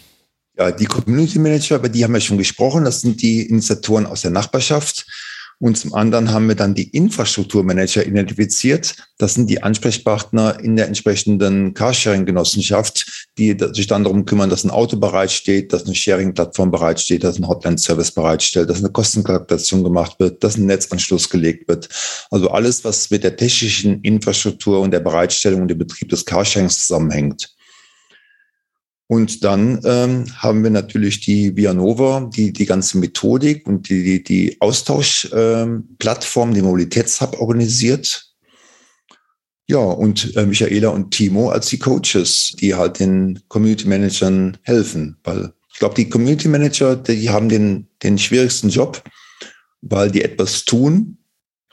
[0.57, 2.85] Ja, die Community Manager, über die haben wir schon gesprochen.
[2.85, 5.05] Das sind die Initiatoren aus der Nachbarschaft.
[5.59, 8.95] Und zum anderen haben wir dann die Infrastrukturmanager identifiziert.
[9.17, 14.71] Das sind die Ansprechpartner in der entsprechenden Carsharing-Genossenschaft, die sich dann darum kümmern, dass ein
[14.71, 20.43] Auto bereitsteht, dass eine Sharing-Plattform bereitsteht, dass ein Hotline-Service bereitstellt, dass eine Kostenkalkulation gemacht wird,
[20.43, 21.87] dass ein Netzanschluss gelegt wird.
[22.29, 26.85] Also alles, was mit der technischen Infrastruktur und der Bereitstellung und dem Betrieb des Carsharings
[26.85, 27.55] zusammenhängt.
[29.13, 34.23] Und dann ähm, haben wir natürlich die Vianova, die die ganze Methodik und die, die,
[34.23, 38.33] die Austauschplattform, ähm, den Mobilitätshub organisiert.
[39.67, 45.19] Ja, und äh, Michaela und Timo als die Coaches, die halt den Community Managern helfen.
[45.23, 49.03] Weil ich glaube, die Community Manager, die haben den, den schwierigsten Job,
[49.81, 51.19] weil die etwas tun,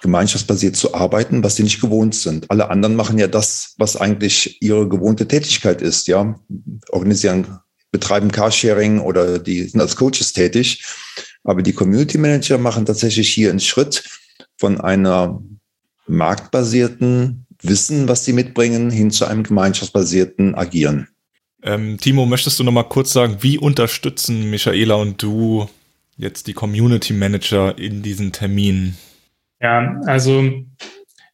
[0.02, 2.50] gemeinschaftsbasiert zu arbeiten, was sie nicht gewohnt sind.
[2.50, 6.38] Alle anderen machen ja das, was eigentlich ihre gewohnte Tätigkeit ist, ja.
[6.88, 7.58] Organisieren,
[7.90, 10.84] betreiben Carsharing oder die sind als Coaches tätig.
[11.44, 14.04] Aber die Community Manager machen tatsächlich hier einen Schritt
[14.56, 15.42] von einer
[16.06, 21.08] marktbasierten Wissen, was sie mitbringen, hin zu einem gemeinschaftsbasierten Agieren.
[21.62, 25.68] Ähm, Timo, möchtest du noch mal kurz sagen, wie unterstützen Michaela und du
[26.16, 28.96] jetzt die Community Manager in diesen Terminen?
[29.60, 30.64] Ja, also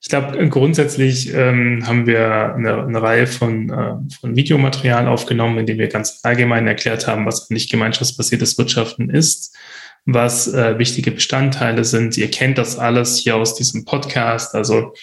[0.01, 5.67] ich glaube, grundsätzlich ähm, haben wir eine, eine Reihe von, äh, von Videomaterial aufgenommen, in
[5.67, 9.57] dem wir ganz allgemein erklärt haben, was nicht gemeinschaftsbasiertes Wirtschaften ist,
[10.05, 12.17] was äh, wichtige Bestandteile sind.
[12.17, 14.95] Ihr kennt das alles hier aus diesem Podcast, also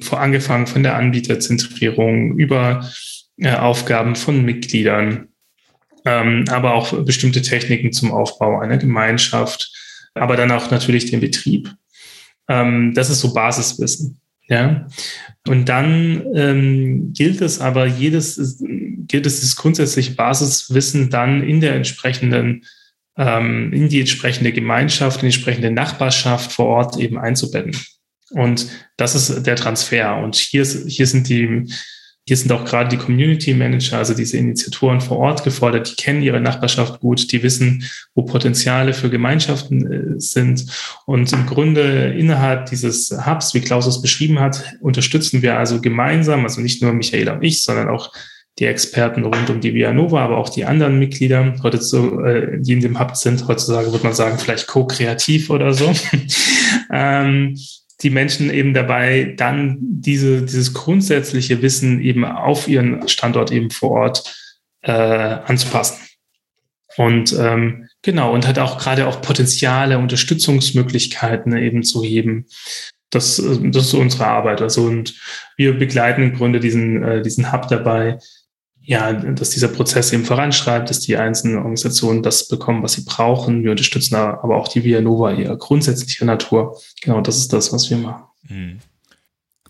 [0.00, 2.88] vor angefangen von der Anbieterzentrierung über
[3.38, 5.28] äh, Aufgaben von Mitgliedern,
[6.04, 9.72] ähm, aber auch bestimmte Techniken zum Aufbau einer Gemeinschaft,
[10.14, 11.68] aber dann auch natürlich den Betrieb.
[12.48, 14.20] Ähm, das ist so Basiswissen.
[14.48, 14.86] Ja.
[15.46, 18.62] Und dann ähm, gilt es aber jedes,
[19.06, 22.64] gilt es das grundsätzliche Basiswissen dann in der entsprechenden,
[23.16, 27.76] ähm, in die entsprechende Gemeinschaft, in die entsprechende Nachbarschaft vor Ort eben einzubetten.
[28.30, 30.16] Und das ist der Transfer.
[30.16, 31.66] Und hier, hier sind die,
[32.24, 36.22] hier sind auch gerade die Community Manager, also diese Initiatoren vor Ort gefordert, die kennen
[36.22, 40.66] ihre Nachbarschaft gut, die wissen, wo Potenziale für Gemeinschaften äh, sind.
[41.04, 46.44] Und im Grunde innerhalb dieses Hubs, wie Klaus es beschrieben hat, unterstützen wir also gemeinsam,
[46.44, 48.12] also nicht nur Michaela und ich, sondern auch
[48.58, 52.74] die Experten rund um die Vianova, aber auch die anderen Mitglieder, heute so, äh, die
[52.74, 55.92] in dem Hub sind, heutzutage würde man sagen, vielleicht co-kreativ oder so.
[56.92, 57.56] ähm,
[58.02, 63.90] die Menschen eben dabei, dann diese, dieses grundsätzliche Wissen eben auf ihren Standort eben vor
[63.90, 64.34] Ort
[64.82, 65.98] äh, anzupassen.
[66.96, 72.46] Und ähm, genau, und hat auch gerade auch Potenziale, Unterstützungsmöglichkeiten eben zu heben.
[73.10, 74.60] Das, das ist unsere Arbeit.
[74.60, 75.14] Also, und
[75.56, 78.18] wir begleiten im Grunde diesen, äh, diesen Hub dabei,
[78.84, 83.62] ja, dass dieser Prozess eben voranschreibt, dass die einzelnen Organisationen das bekommen, was sie brauchen.
[83.62, 86.80] Wir unterstützen aber auch die Via Nova eher grundsätzlicher Natur.
[87.00, 88.24] Genau, das ist das, was wir machen.
[88.48, 88.78] Mhm.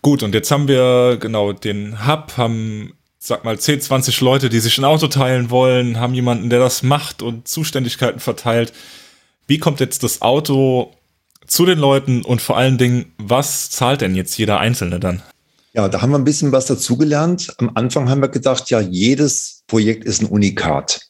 [0.01, 4.59] Gut, und jetzt haben wir genau den Hub, haben, sag mal, 10, 20 Leute, die
[4.59, 8.73] sich ein Auto teilen wollen, haben jemanden, der das macht und Zuständigkeiten verteilt.
[9.47, 10.91] Wie kommt jetzt das Auto
[11.47, 15.21] zu den Leuten und vor allen Dingen, was zahlt denn jetzt jeder Einzelne dann?
[15.73, 17.55] Ja, da haben wir ein bisschen was dazugelernt.
[17.57, 21.09] Am Anfang haben wir gedacht, ja, jedes Projekt ist ein Unikat.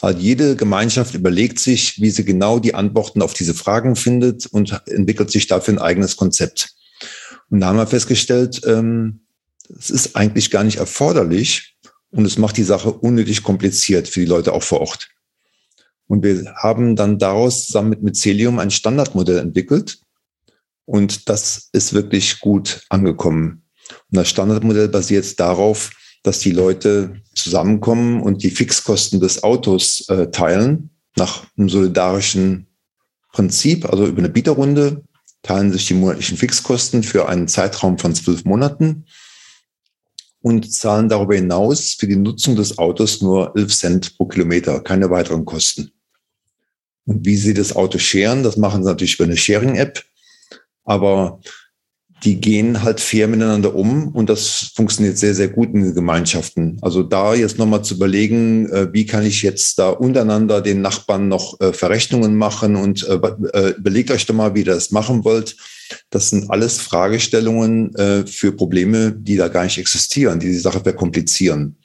[0.00, 4.80] Also jede Gemeinschaft überlegt sich, wie sie genau die Antworten auf diese Fragen findet und
[4.86, 6.74] entwickelt sich dafür ein eigenes Konzept.
[7.50, 9.26] Und da haben wir festgestellt, ähm,
[9.76, 11.76] es ist eigentlich gar nicht erforderlich
[12.10, 15.08] und es macht die Sache unnötig kompliziert für die Leute auch vor Ort.
[16.06, 19.98] Und wir haben dann daraus zusammen mit Mycelium ein Standardmodell entwickelt
[20.84, 23.65] und das ist wirklich gut angekommen.
[24.16, 25.90] Und das Standardmodell basiert darauf,
[26.22, 32.66] dass die Leute zusammenkommen und die Fixkosten des Autos äh, teilen nach einem solidarischen
[33.30, 35.04] Prinzip, also über eine Bieterrunde
[35.42, 39.04] teilen sich die monatlichen Fixkosten für einen Zeitraum von zwölf Monaten
[40.40, 45.10] und zahlen darüber hinaus für die Nutzung des Autos nur 11 Cent pro Kilometer, keine
[45.10, 45.92] weiteren Kosten.
[47.04, 50.02] Und wie sie das Auto scheren, das machen sie natürlich über eine Sharing-App.
[50.84, 51.38] Aber
[52.24, 56.78] die gehen halt fair miteinander um und das funktioniert sehr, sehr gut in den Gemeinschaften.
[56.80, 61.28] Also da jetzt nochmal zu überlegen, äh, wie kann ich jetzt da untereinander den Nachbarn
[61.28, 65.56] noch äh, Verrechnungen machen und äh, überlegt euch doch mal, wie ihr das machen wollt.
[66.10, 67.92] Das sind alles Fragestellungen
[68.26, 71.76] für Probleme, die da gar nicht existieren, die die Sache verkomplizieren.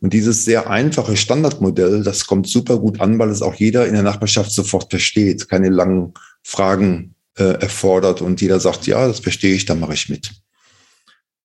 [0.00, 3.94] Und dieses sehr einfache Standardmodell, das kommt super gut an, weil es auch jeder in
[3.94, 6.14] der Nachbarschaft sofort versteht, keine langen
[6.44, 10.30] Fragen äh, erfordert und jeder sagt, ja, das verstehe ich, dann mache ich mit.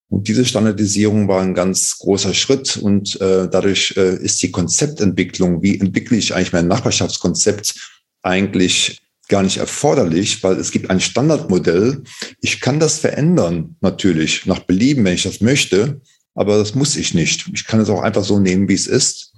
[0.08, 5.62] Und diese Standardisierung war ein ganz großer Schritt und äh, dadurch äh, ist die Konzeptentwicklung,
[5.62, 7.76] wie entwickle ich eigentlich mein Nachbarschaftskonzept,
[8.22, 12.04] eigentlich gar nicht erforderlich, weil es gibt ein Standardmodell.
[12.42, 16.02] Ich kann das verändern, natürlich, nach Belieben, wenn ich das möchte,
[16.36, 17.50] aber das muss ich nicht.
[17.54, 19.34] Ich kann es auch einfach so nehmen, wie es ist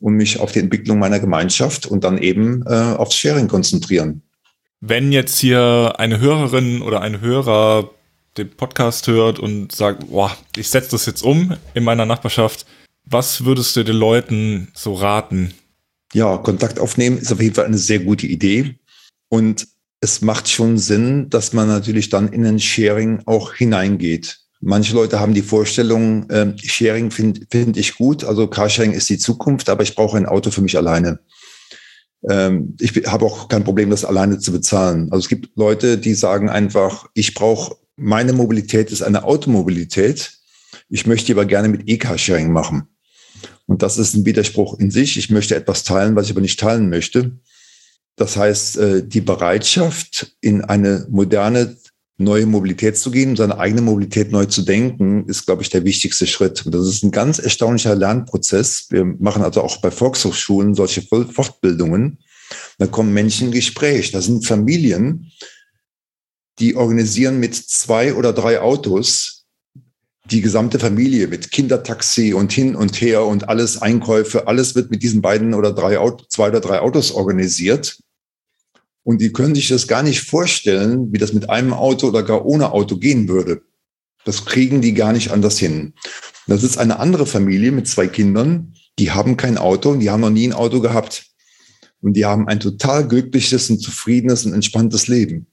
[0.00, 4.22] und mich auf die Entwicklung meiner Gemeinschaft und dann eben äh, aufs Sharing konzentrieren.
[4.80, 7.90] Wenn jetzt hier eine Hörerin oder ein Hörer
[8.36, 12.64] den Podcast hört und sagt, boah, ich setze das jetzt um in meiner Nachbarschaft,
[13.04, 15.52] was würdest du den Leuten so raten?
[16.12, 18.76] Ja, Kontakt aufnehmen ist auf jeden Fall eine sehr gute Idee.
[19.28, 19.66] Und
[20.00, 24.38] es macht schon Sinn, dass man natürlich dann in ein Sharing auch hineingeht.
[24.60, 29.18] Manche Leute haben die Vorstellung, äh, Sharing finde find ich gut, also Carsharing ist die
[29.18, 31.18] Zukunft, aber ich brauche ein Auto für mich alleine
[32.28, 35.08] ähm, ich habe auch kein Problem, das alleine zu bezahlen.
[35.10, 40.32] Also es gibt Leute, die sagen einfach, ich brauche, meine Mobilität ist eine Automobilität.
[40.88, 42.88] Ich möchte aber gerne mit E-Carsharing machen.
[43.66, 45.16] Und das ist ein Widerspruch in sich.
[45.18, 47.32] Ich möchte etwas teilen, was ich aber nicht teilen möchte.
[48.16, 51.76] Das heißt, äh, die Bereitschaft, in eine moderne
[52.18, 56.26] neue Mobilität zu gehen, seine eigene Mobilität neu zu denken, ist, glaube ich, der wichtigste
[56.26, 56.66] Schritt.
[56.66, 58.88] Und das ist ein ganz erstaunlicher Lernprozess.
[58.90, 62.18] Wir machen also auch bei Volkshochschulen solche Fortbildungen.
[62.78, 64.10] Da kommen Menschen in Gespräch.
[64.10, 65.30] Da sind Familien,
[66.58, 69.38] die organisieren mit zwei oder drei Autos
[70.30, 75.02] die gesamte Familie mit Kindertaxi und hin und her und alles Einkäufe, alles wird mit
[75.02, 77.98] diesen beiden oder drei zwei oder drei Autos organisiert.
[79.08, 82.44] Und die können sich das gar nicht vorstellen, wie das mit einem Auto oder gar
[82.44, 83.62] ohne Auto gehen würde.
[84.26, 85.94] Das kriegen die gar nicht anders hin.
[86.46, 90.20] Das ist eine andere Familie mit zwei Kindern, die haben kein Auto und die haben
[90.20, 91.24] noch nie ein Auto gehabt.
[92.02, 95.46] Und die haben ein total glückliches und zufriedenes und entspanntes Leben.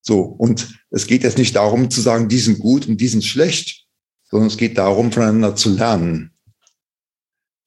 [0.00, 3.24] So, und es geht jetzt nicht darum zu sagen, die sind gut und die sind
[3.24, 3.86] schlecht,
[4.28, 6.32] sondern es geht darum, voneinander zu lernen.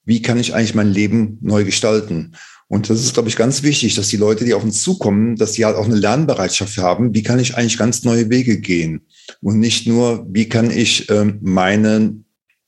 [0.03, 2.35] Wie kann ich eigentlich mein Leben neu gestalten?
[2.67, 5.53] Und das ist, glaube ich, ganz wichtig, dass die Leute, die auf uns zukommen, dass
[5.53, 7.13] die halt auch eine Lernbereitschaft haben.
[7.13, 9.05] Wie kann ich eigentlich ganz neue Wege gehen?
[9.41, 12.15] Und nicht nur, wie kann ich ähm, meine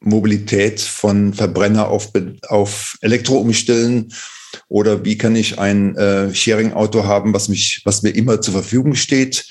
[0.01, 2.11] Mobilität von Verbrenner auf,
[2.47, 4.13] auf Elektro umstellen?
[4.67, 8.95] Oder wie kann ich ein äh, Sharing-Auto haben, was mich, was mir immer zur Verfügung
[8.95, 9.47] steht?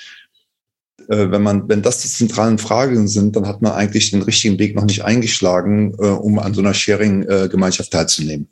[1.09, 4.59] Äh, wenn man, wenn das die zentralen Fragen sind, dann hat man eigentlich den richtigen
[4.59, 8.49] Weg noch nicht eingeschlagen, äh, um an so einer Sharing-Gemeinschaft teilzunehmen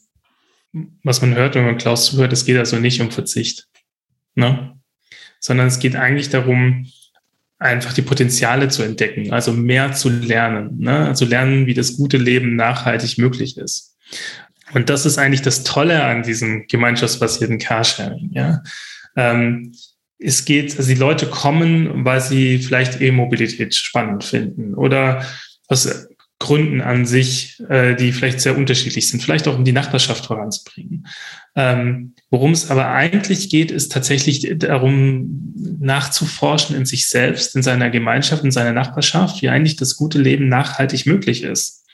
[1.02, 3.68] was man hört, wenn man Klaus zuhört, es geht also nicht um Verzicht,
[4.35, 4.78] ne?
[5.40, 6.87] sondern es geht eigentlich darum,
[7.58, 11.06] einfach die Potenziale zu entdecken, also mehr zu lernen, ne?
[11.06, 13.96] also lernen, wie das gute Leben nachhaltig möglich ist.
[14.74, 18.30] Und das ist eigentlich das Tolle an diesem gemeinschaftsbasierten Carsharing.
[18.32, 18.62] Ja?
[19.16, 19.74] Ähm,
[20.18, 25.24] es geht, also die Leute kommen, weil sie vielleicht E-Mobilität spannend finden oder
[25.68, 26.08] was
[26.42, 31.07] Gründen an sich, äh, die vielleicht sehr unterschiedlich sind, vielleicht auch um die Nachbarschaft voranzubringen.
[31.55, 37.90] Ähm, Worum es aber eigentlich geht, ist tatsächlich darum, nachzuforschen in sich selbst, in seiner
[37.90, 41.85] Gemeinschaft, in seiner Nachbarschaft, wie eigentlich das gute Leben nachhaltig möglich ist.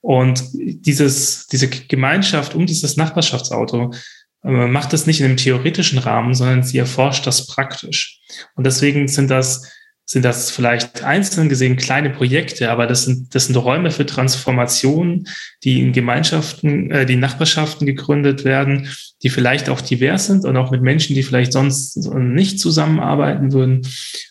[0.00, 3.92] Und dieses, diese Gemeinschaft um dieses Nachbarschaftsauto
[4.44, 8.20] äh, macht das nicht in einem theoretischen Rahmen, sondern sie erforscht das praktisch.
[8.56, 9.70] Und deswegen sind das
[10.08, 15.26] sind das vielleicht einzeln gesehen kleine Projekte, aber das sind, das sind Räume für Transformation,
[15.64, 18.88] die in Gemeinschaften, äh, die Nachbarschaften gegründet werden,
[19.22, 23.82] die vielleicht auch divers sind und auch mit Menschen, die vielleicht sonst nicht zusammenarbeiten würden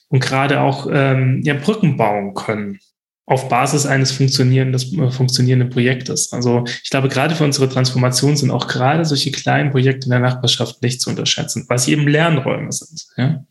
[0.07, 2.79] und gerade auch ähm, ja, Brücken bauen können
[3.27, 6.31] auf Basis eines funktionierenden, äh, funktionierenden Projektes.
[6.31, 10.19] Also ich glaube, gerade für unsere Transformation sind auch gerade solche kleinen Projekte in der
[10.19, 13.05] Nachbarschaft nicht zu unterschätzen, weil sie eben Lernräume sind.
[13.17, 13.43] Ja?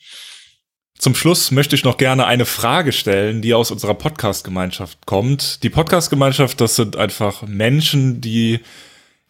[0.99, 5.63] Zum Schluss möchte ich noch gerne eine Frage stellen, die aus unserer Podcast-Gemeinschaft kommt.
[5.63, 8.61] Die Podcast-Gemeinschaft, das sind einfach Menschen, die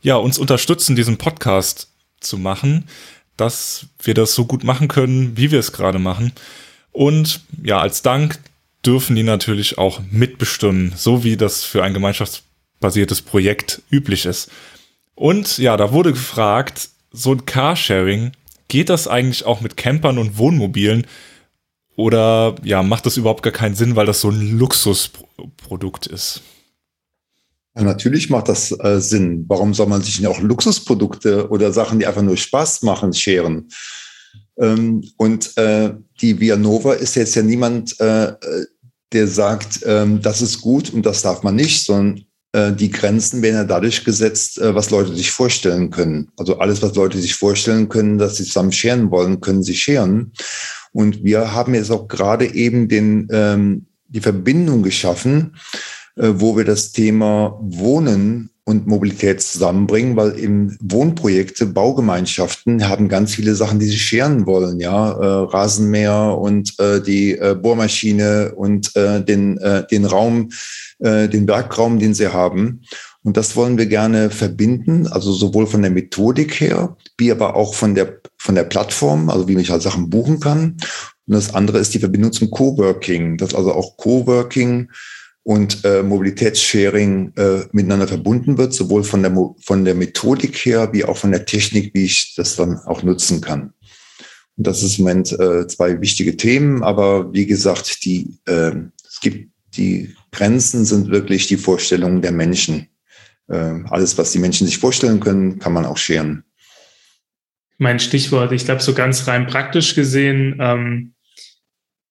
[0.02, 1.88] ja uns unterstützen, diesen Podcast
[2.20, 2.88] zu machen,
[3.36, 6.32] dass wir das so gut machen können, wie wir es gerade machen.
[6.92, 8.38] Und ja, als Dank
[8.84, 14.50] dürfen die natürlich auch mitbestimmen, so wie das für ein gemeinschaftsbasiertes Projekt üblich ist.
[15.14, 18.32] Und ja, da wurde gefragt, so ein Carsharing,
[18.68, 21.06] geht das eigentlich auch mit Campern und Wohnmobilen?
[21.96, 26.42] Oder ja, macht das überhaupt gar keinen Sinn, weil das so ein Luxusprodukt ist?
[27.76, 29.44] Ja, natürlich macht das äh, Sinn.
[29.48, 33.68] Warum soll man sich nicht auch Luxusprodukte oder Sachen, die einfach nur Spaß machen, scheren?
[34.58, 38.32] Ähm, und äh, die Vianova ist jetzt ja niemand, äh,
[39.12, 43.42] der sagt, ähm, das ist gut und das darf man nicht, sondern äh, die Grenzen
[43.42, 46.28] werden ja dadurch gesetzt, äh, was Leute sich vorstellen können.
[46.36, 50.32] Also alles, was Leute sich vorstellen können, dass sie zusammen scheren wollen, können sie scheren.
[50.94, 55.56] Und wir haben jetzt auch gerade eben den, ähm, die Verbindung geschaffen,
[56.16, 63.34] äh, wo wir das Thema Wohnen und Mobilität zusammenbringen, weil im Wohnprojekte, Baugemeinschaften haben ganz
[63.34, 68.94] viele Sachen, die sie scheren wollen, ja, äh, Rasenmäher und äh, die äh, Bohrmaschine und
[68.96, 70.50] äh, den, äh, den Raum,
[71.00, 72.82] äh, den Werkraum, den sie haben.
[73.24, 77.74] Und das wollen wir gerne verbinden, also sowohl von der Methodik her, wie aber auch
[77.74, 80.76] von der, von der Plattform, also wie ich halt Sachen buchen kann.
[81.26, 84.90] Und das andere ist die Verbindung zum Coworking, dass also auch Coworking
[85.42, 91.06] und äh, Mobilitätssharing äh, miteinander verbunden wird, sowohl von der, von der Methodik her, wie
[91.06, 93.72] auch von der Technik, wie ich das dann auch nutzen kann.
[94.56, 98.72] Und das ist im Moment äh, zwei wichtige Themen, aber wie gesagt, die, äh,
[99.06, 102.88] es gibt die Grenzen sind wirklich die Vorstellungen der Menschen.
[103.48, 106.44] Äh, alles, was die Menschen sich vorstellen können, kann man auch scheren.
[107.78, 111.14] Mein Stichwort, ich glaube, so ganz rein praktisch gesehen ähm,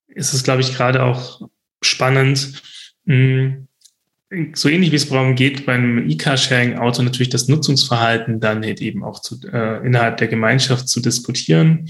[0.08, 1.42] ist es, glaube ich, gerade auch
[1.82, 2.62] spannend,
[3.06, 3.68] mh, hm,
[4.56, 9.20] so ähnlich wie es darum geht, beim E-Car-Sharing-Auto natürlich das Nutzungsverhalten dann halt eben auch
[9.22, 11.90] zu, äh, innerhalb der Gemeinschaft zu diskutieren.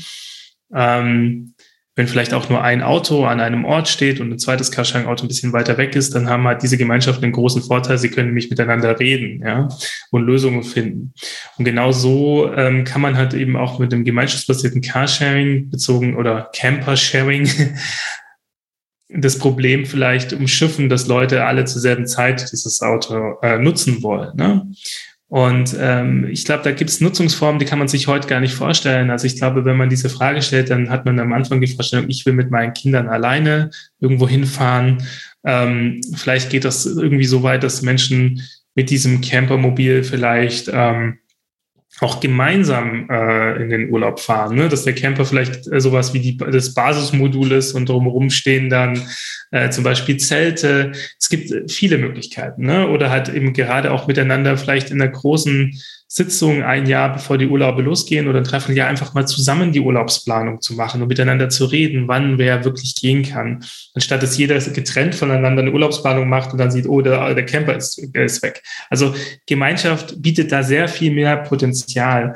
[0.73, 1.52] Ähm,
[1.95, 5.27] wenn vielleicht auch nur ein Auto an einem Ort steht und ein zweites Carsharing-Auto ein
[5.27, 8.49] bisschen weiter weg ist, dann haben halt diese Gemeinschaften einen großen Vorteil, sie können nämlich
[8.49, 9.67] miteinander reden ja,
[10.09, 11.13] und Lösungen finden.
[11.57, 16.49] Und genau so ähm, kann man halt eben auch mit dem gemeinschaftsbasierten Carsharing bezogen oder
[16.55, 17.47] Camper-Sharing
[19.09, 24.35] das Problem vielleicht umschiffen, dass Leute alle zur selben Zeit dieses Auto äh, nutzen wollen.
[24.35, 24.67] Ne?
[25.33, 28.53] Und ähm, ich glaube, da gibt es Nutzungsformen, die kann man sich heute gar nicht
[28.53, 29.09] vorstellen.
[29.09, 32.07] Also ich glaube, wenn man diese Frage stellt, dann hat man am Anfang die Vorstellung,
[32.07, 35.01] ich will mit meinen Kindern alleine irgendwo hinfahren.
[35.43, 38.43] Ähm, vielleicht geht das irgendwie so weit, dass Menschen
[38.75, 41.17] mit diesem Campermobil vielleicht ähm,
[41.99, 44.67] auch gemeinsam äh, in den Urlaub fahren, ne?
[44.67, 49.01] dass der Camper vielleicht äh, sowas wie die, das Basismodul ist und drumherum stehen dann
[49.51, 50.91] äh, zum Beispiel Zelte.
[51.19, 52.89] Es gibt viele Möglichkeiten ne?
[52.89, 55.79] oder halt eben gerade auch miteinander vielleicht in einer großen
[56.15, 60.61] Sitzung ein Jahr bevor die Urlaube losgehen oder ein Dreivierteljahr einfach mal zusammen die Urlaubsplanung
[60.61, 63.65] zu machen und miteinander zu reden, wann wer wirklich gehen kann.
[63.95, 67.75] Anstatt dass jeder getrennt voneinander eine Urlaubsplanung macht und dann sieht, oh, der, der Camper
[67.75, 68.61] ist, ist weg.
[68.91, 69.15] Also
[69.47, 72.35] Gemeinschaft bietet da sehr viel mehr Potenzial.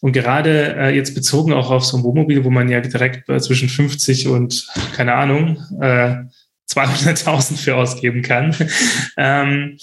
[0.00, 3.40] Und gerade äh, jetzt bezogen auch auf so ein Wohnmobil, wo man ja direkt äh,
[3.40, 6.14] zwischen 50 und, keine Ahnung, äh,
[6.70, 8.54] 200.000 für ausgeben kann,
[9.16, 9.78] ähm,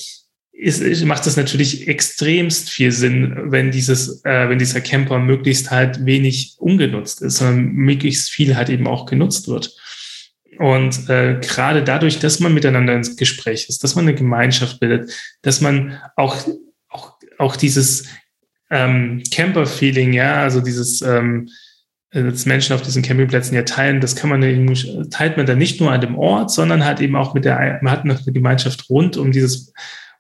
[0.54, 6.06] ist, macht es natürlich extremst viel Sinn, wenn dieses, äh, wenn dieser Camper möglichst halt
[6.06, 9.76] wenig ungenutzt ist, sondern möglichst viel halt eben auch genutzt wird.
[10.60, 15.12] Und äh, gerade dadurch, dass man miteinander ins Gespräch ist, dass man eine Gemeinschaft bildet,
[15.42, 16.38] dass man auch,
[16.88, 18.06] auch, auch dieses
[18.70, 21.50] ähm, Camper-Feeling, ja, also dieses, ähm,
[22.12, 24.42] dass Menschen auf diesen Campingplätzen ja teilen, das kann man
[25.10, 27.92] teilt man dann nicht nur an dem Ort, sondern halt eben auch mit der, man
[27.92, 29.74] hat noch eine Gemeinschaft rund um dieses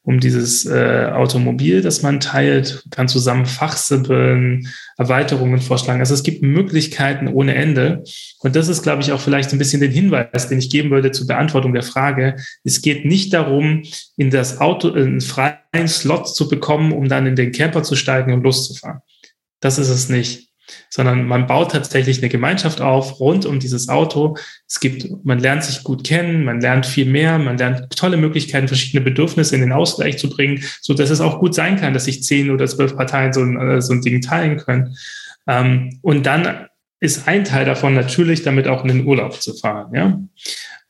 [0.06, 6.02] um dieses äh, Automobil, das man teilt, kann zusammen fachsimpeln, Erweiterungen vorschlagen.
[6.02, 8.04] Also es gibt Möglichkeiten ohne Ende.
[8.40, 11.12] Und das ist, glaube ich, auch vielleicht ein bisschen den Hinweis, den ich geben würde
[11.12, 12.36] zur Beantwortung der Frage.
[12.66, 13.84] Es geht nicht darum,
[14.18, 18.34] in das Auto einen freien Slot zu bekommen, um dann in den Camper zu steigen
[18.34, 19.00] und loszufahren.
[19.62, 20.53] Das ist es nicht
[20.90, 24.38] sondern man baut tatsächlich eine Gemeinschaft auf rund um dieses Auto.
[24.68, 28.68] Es gibt, man lernt sich gut kennen, man lernt viel mehr, man lernt tolle Möglichkeiten,
[28.68, 32.06] verschiedene Bedürfnisse in den Ausgleich zu bringen, so dass es auch gut sein kann, dass
[32.06, 34.96] sich zehn oder zwölf Parteien so ein, äh, so ein Ding teilen können.
[35.48, 36.68] Ähm, und dann
[37.00, 39.94] ist ein Teil davon natürlich, damit auch in den Urlaub zu fahren.
[39.94, 40.22] Ja.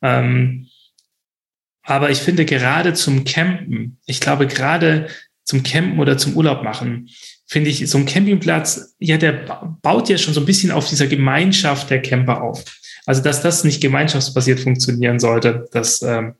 [0.01, 0.67] Ähm,
[1.81, 5.07] aber ich finde gerade zum Campen, ich glaube gerade
[5.43, 7.09] zum Campen oder zum Urlaub machen,
[7.53, 11.05] finde ich, so ein Campingplatz, ja, der baut ja schon so ein bisschen auf dieser
[11.05, 12.63] Gemeinschaft der Camper auf.
[13.05, 16.33] Also, dass das nicht gemeinschaftsbasiert funktionieren sollte, das, ähm,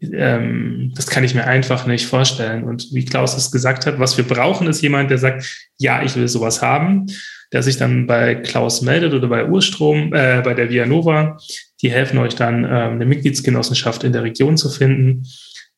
[0.00, 2.64] ähm, das kann ich mir einfach nicht vorstellen.
[2.64, 6.16] Und wie Klaus es gesagt hat, was wir brauchen, ist jemand, der sagt, ja, ich
[6.16, 7.06] will sowas haben,
[7.52, 11.38] der sich dann bei Klaus meldet oder bei Urstrom, äh, bei der Vianova.
[11.80, 15.28] Die helfen euch dann, ähm, eine Mitgliedsgenossenschaft in der Region zu finden.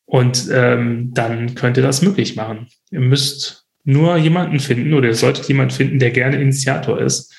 [0.06, 2.68] Und ähm, dann könnt ihr das möglich machen.
[2.90, 7.34] Ihr müsst nur jemanden finden oder ihr solltet jemanden finden, der gerne Initiator ist.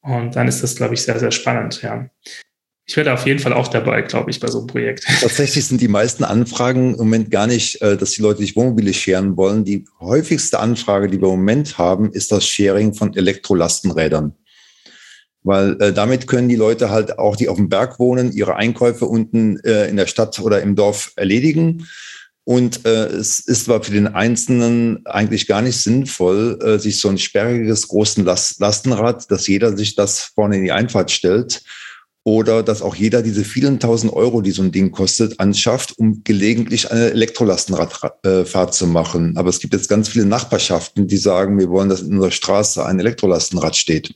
[0.00, 2.08] Und dann ist das, glaube ich, sehr, sehr spannend, ja.
[2.88, 5.04] Ich werde auf jeden Fall auch dabei, glaube ich, bei so einem Projekt.
[5.20, 8.94] Tatsächlich sind die meisten Anfragen im Moment gar nicht, äh, dass die Leute sich Wohnmobile
[8.94, 9.64] scheren wollen.
[9.64, 14.36] Die häufigste Anfrage, die wir im Moment haben, ist das Sharing von Elektrolastenrädern.
[15.42, 19.06] Weil äh, damit können die Leute halt auch, die auf dem Berg wohnen, ihre Einkäufe
[19.06, 21.88] unten äh, in der Stadt oder im Dorf erledigen
[22.48, 27.08] und äh, es ist zwar für den Einzelnen eigentlich gar nicht sinnvoll, äh, sich so
[27.08, 31.64] ein sperriges, großen Last Lastenrad, dass jeder sich das vorne in die Einfahrt stellt
[32.22, 36.22] oder dass auch jeder diese vielen tausend Euro, die so ein Ding kostet, anschafft, um
[36.22, 39.36] gelegentlich eine Elektrolastenradfahrt äh, zu machen.
[39.36, 42.86] Aber es gibt jetzt ganz viele Nachbarschaften, die sagen, wir wollen, dass in unserer Straße
[42.86, 44.14] ein Elektrolastenrad steht.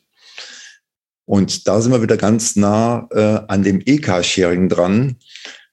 [1.24, 5.16] Und da sind wir wieder ganz nah äh, an dem E-Car-Sharing dran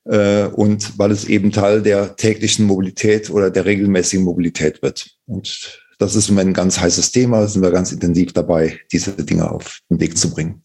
[0.08, 5.10] und weil es eben Teil der täglichen Mobilität oder der regelmäßigen Mobilität wird.
[5.26, 9.80] Und das ist ein ganz heißes Thema, sind wir ganz intensiv dabei, diese Dinge auf
[9.90, 10.62] den Weg zu bringen.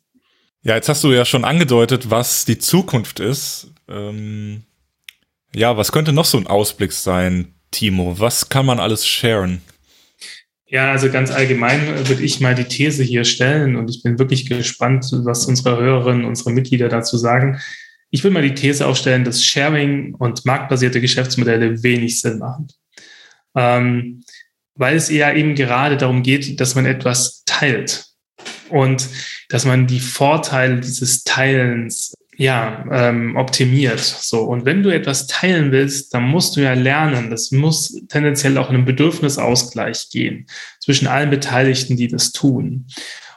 [0.62, 3.72] Ja, jetzt hast du ja schon angedeutet, was die Zukunft ist.
[3.88, 4.62] Ähm,
[5.54, 8.20] ja, was könnte noch so ein Ausblick sein, Timo?
[8.20, 9.60] Was kann man alles sharen?
[10.66, 14.48] Ja, also ganz allgemein würde ich mal die These hier stellen und ich bin wirklich
[14.48, 17.60] gespannt, was unsere Hörerinnen, unsere Mitglieder dazu sagen.
[18.14, 22.68] Ich will mal die These aufstellen, dass Sharing und marktbasierte Geschäftsmodelle wenig Sinn machen.
[23.56, 24.22] Ähm,
[24.74, 28.04] weil es eher eben gerade darum geht, dass man etwas teilt
[28.68, 29.08] und
[29.48, 34.00] dass man die Vorteile dieses Teilens ja, ähm, optimiert.
[34.00, 34.42] So.
[34.42, 37.30] Und wenn du etwas teilen willst, dann musst du ja lernen.
[37.30, 40.46] Das muss tendenziell auch in einem Bedürfnisausgleich gehen
[40.80, 42.88] zwischen allen Beteiligten, die das tun.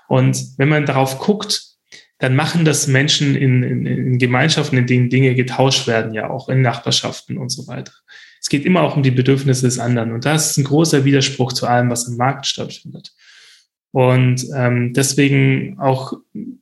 [0.07, 1.74] Und wenn man darauf guckt,
[2.19, 6.47] dann machen das Menschen in, in, in Gemeinschaften, in denen Dinge getauscht werden, ja auch
[6.49, 7.91] in Nachbarschaften und so weiter.
[8.39, 10.11] Es geht immer auch um die Bedürfnisse des anderen.
[10.11, 13.11] Und das ist ein großer Widerspruch zu allem, was im Markt stattfindet.
[13.91, 16.13] Und ähm, deswegen auch,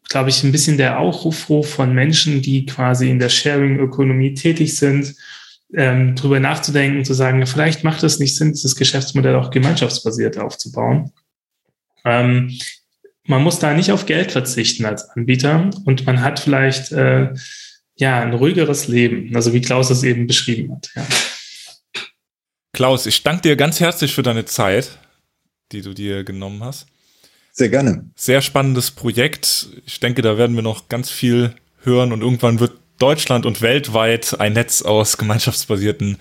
[0.08, 5.16] glaube ich, ein bisschen der Aufruf von Menschen, die quasi in der Sharing-Ökonomie tätig sind,
[5.74, 11.12] ähm, darüber nachzudenken, zu sagen, vielleicht macht es nicht Sinn, das Geschäftsmodell auch gemeinschaftsbasiert aufzubauen.
[12.06, 12.56] Ähm,
[13.26, 17.34] man muss da nicht auf Geld verzichten als Anbieter und man hat vielleicht äh,
[17.96, 20.90] ja ein ruhigeres Leben, also wie Klaus es eben beschrieben hat.
[20.96, 21.06] Ja.
[22.74, 24.98] Klaus, ich danke dir ganz herzlich für deine Zeit,
[25.72, 26.88] die du dir genommen hast.
[27.52, 28.10] Sehr gerne.
[28.16, 29.68] Sehr spannendes Projekt.
[29.86, 31.54] Ich denke, da werden wir noch ganz viel
[31.84, 36.18] hören und irgendwann wird Deutschland und weltweit ein Netz aus gemeinschaftsbasierten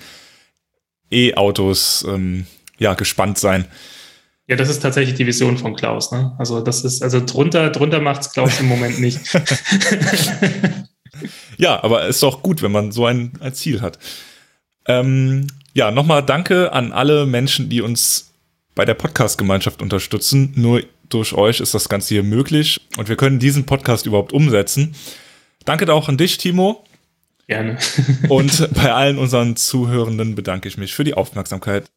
[1.10, 2.46] E-Autos ähm,
[2.78, 3.66] ja, gespannt sein.
[4.48, 6.10] Ja, das ist tatsächlich die Vision von Klaus.
[6.10, 6.34] Ne?
[6.38, 9.20] Also das ist, also drunter, drunter macht es Klaus im Moment nicht.
[11.58, 13.98] ja, aber ist doch gut, wenn man so ein, ein Ziel hat.
[14.86, 18.32] Ähm, ja, nochmal danke an alle Menschen, die uns
[18.74, 20.52] bei der Podcast-Gemeinschaft unterstützen.
[20.56, 24.94] Nur durch euch ist das Ganze hier möglich und wir können diesen Podcast überhaupt umsetzen.
[25.64, 26.84] Danke auch an dich, Timo.
[27.46, 27.78] Gerne.
[28.28, 31.92] und bei allen unseren Zuhörenden bedanke ich mich für die Aufmerksamkeit.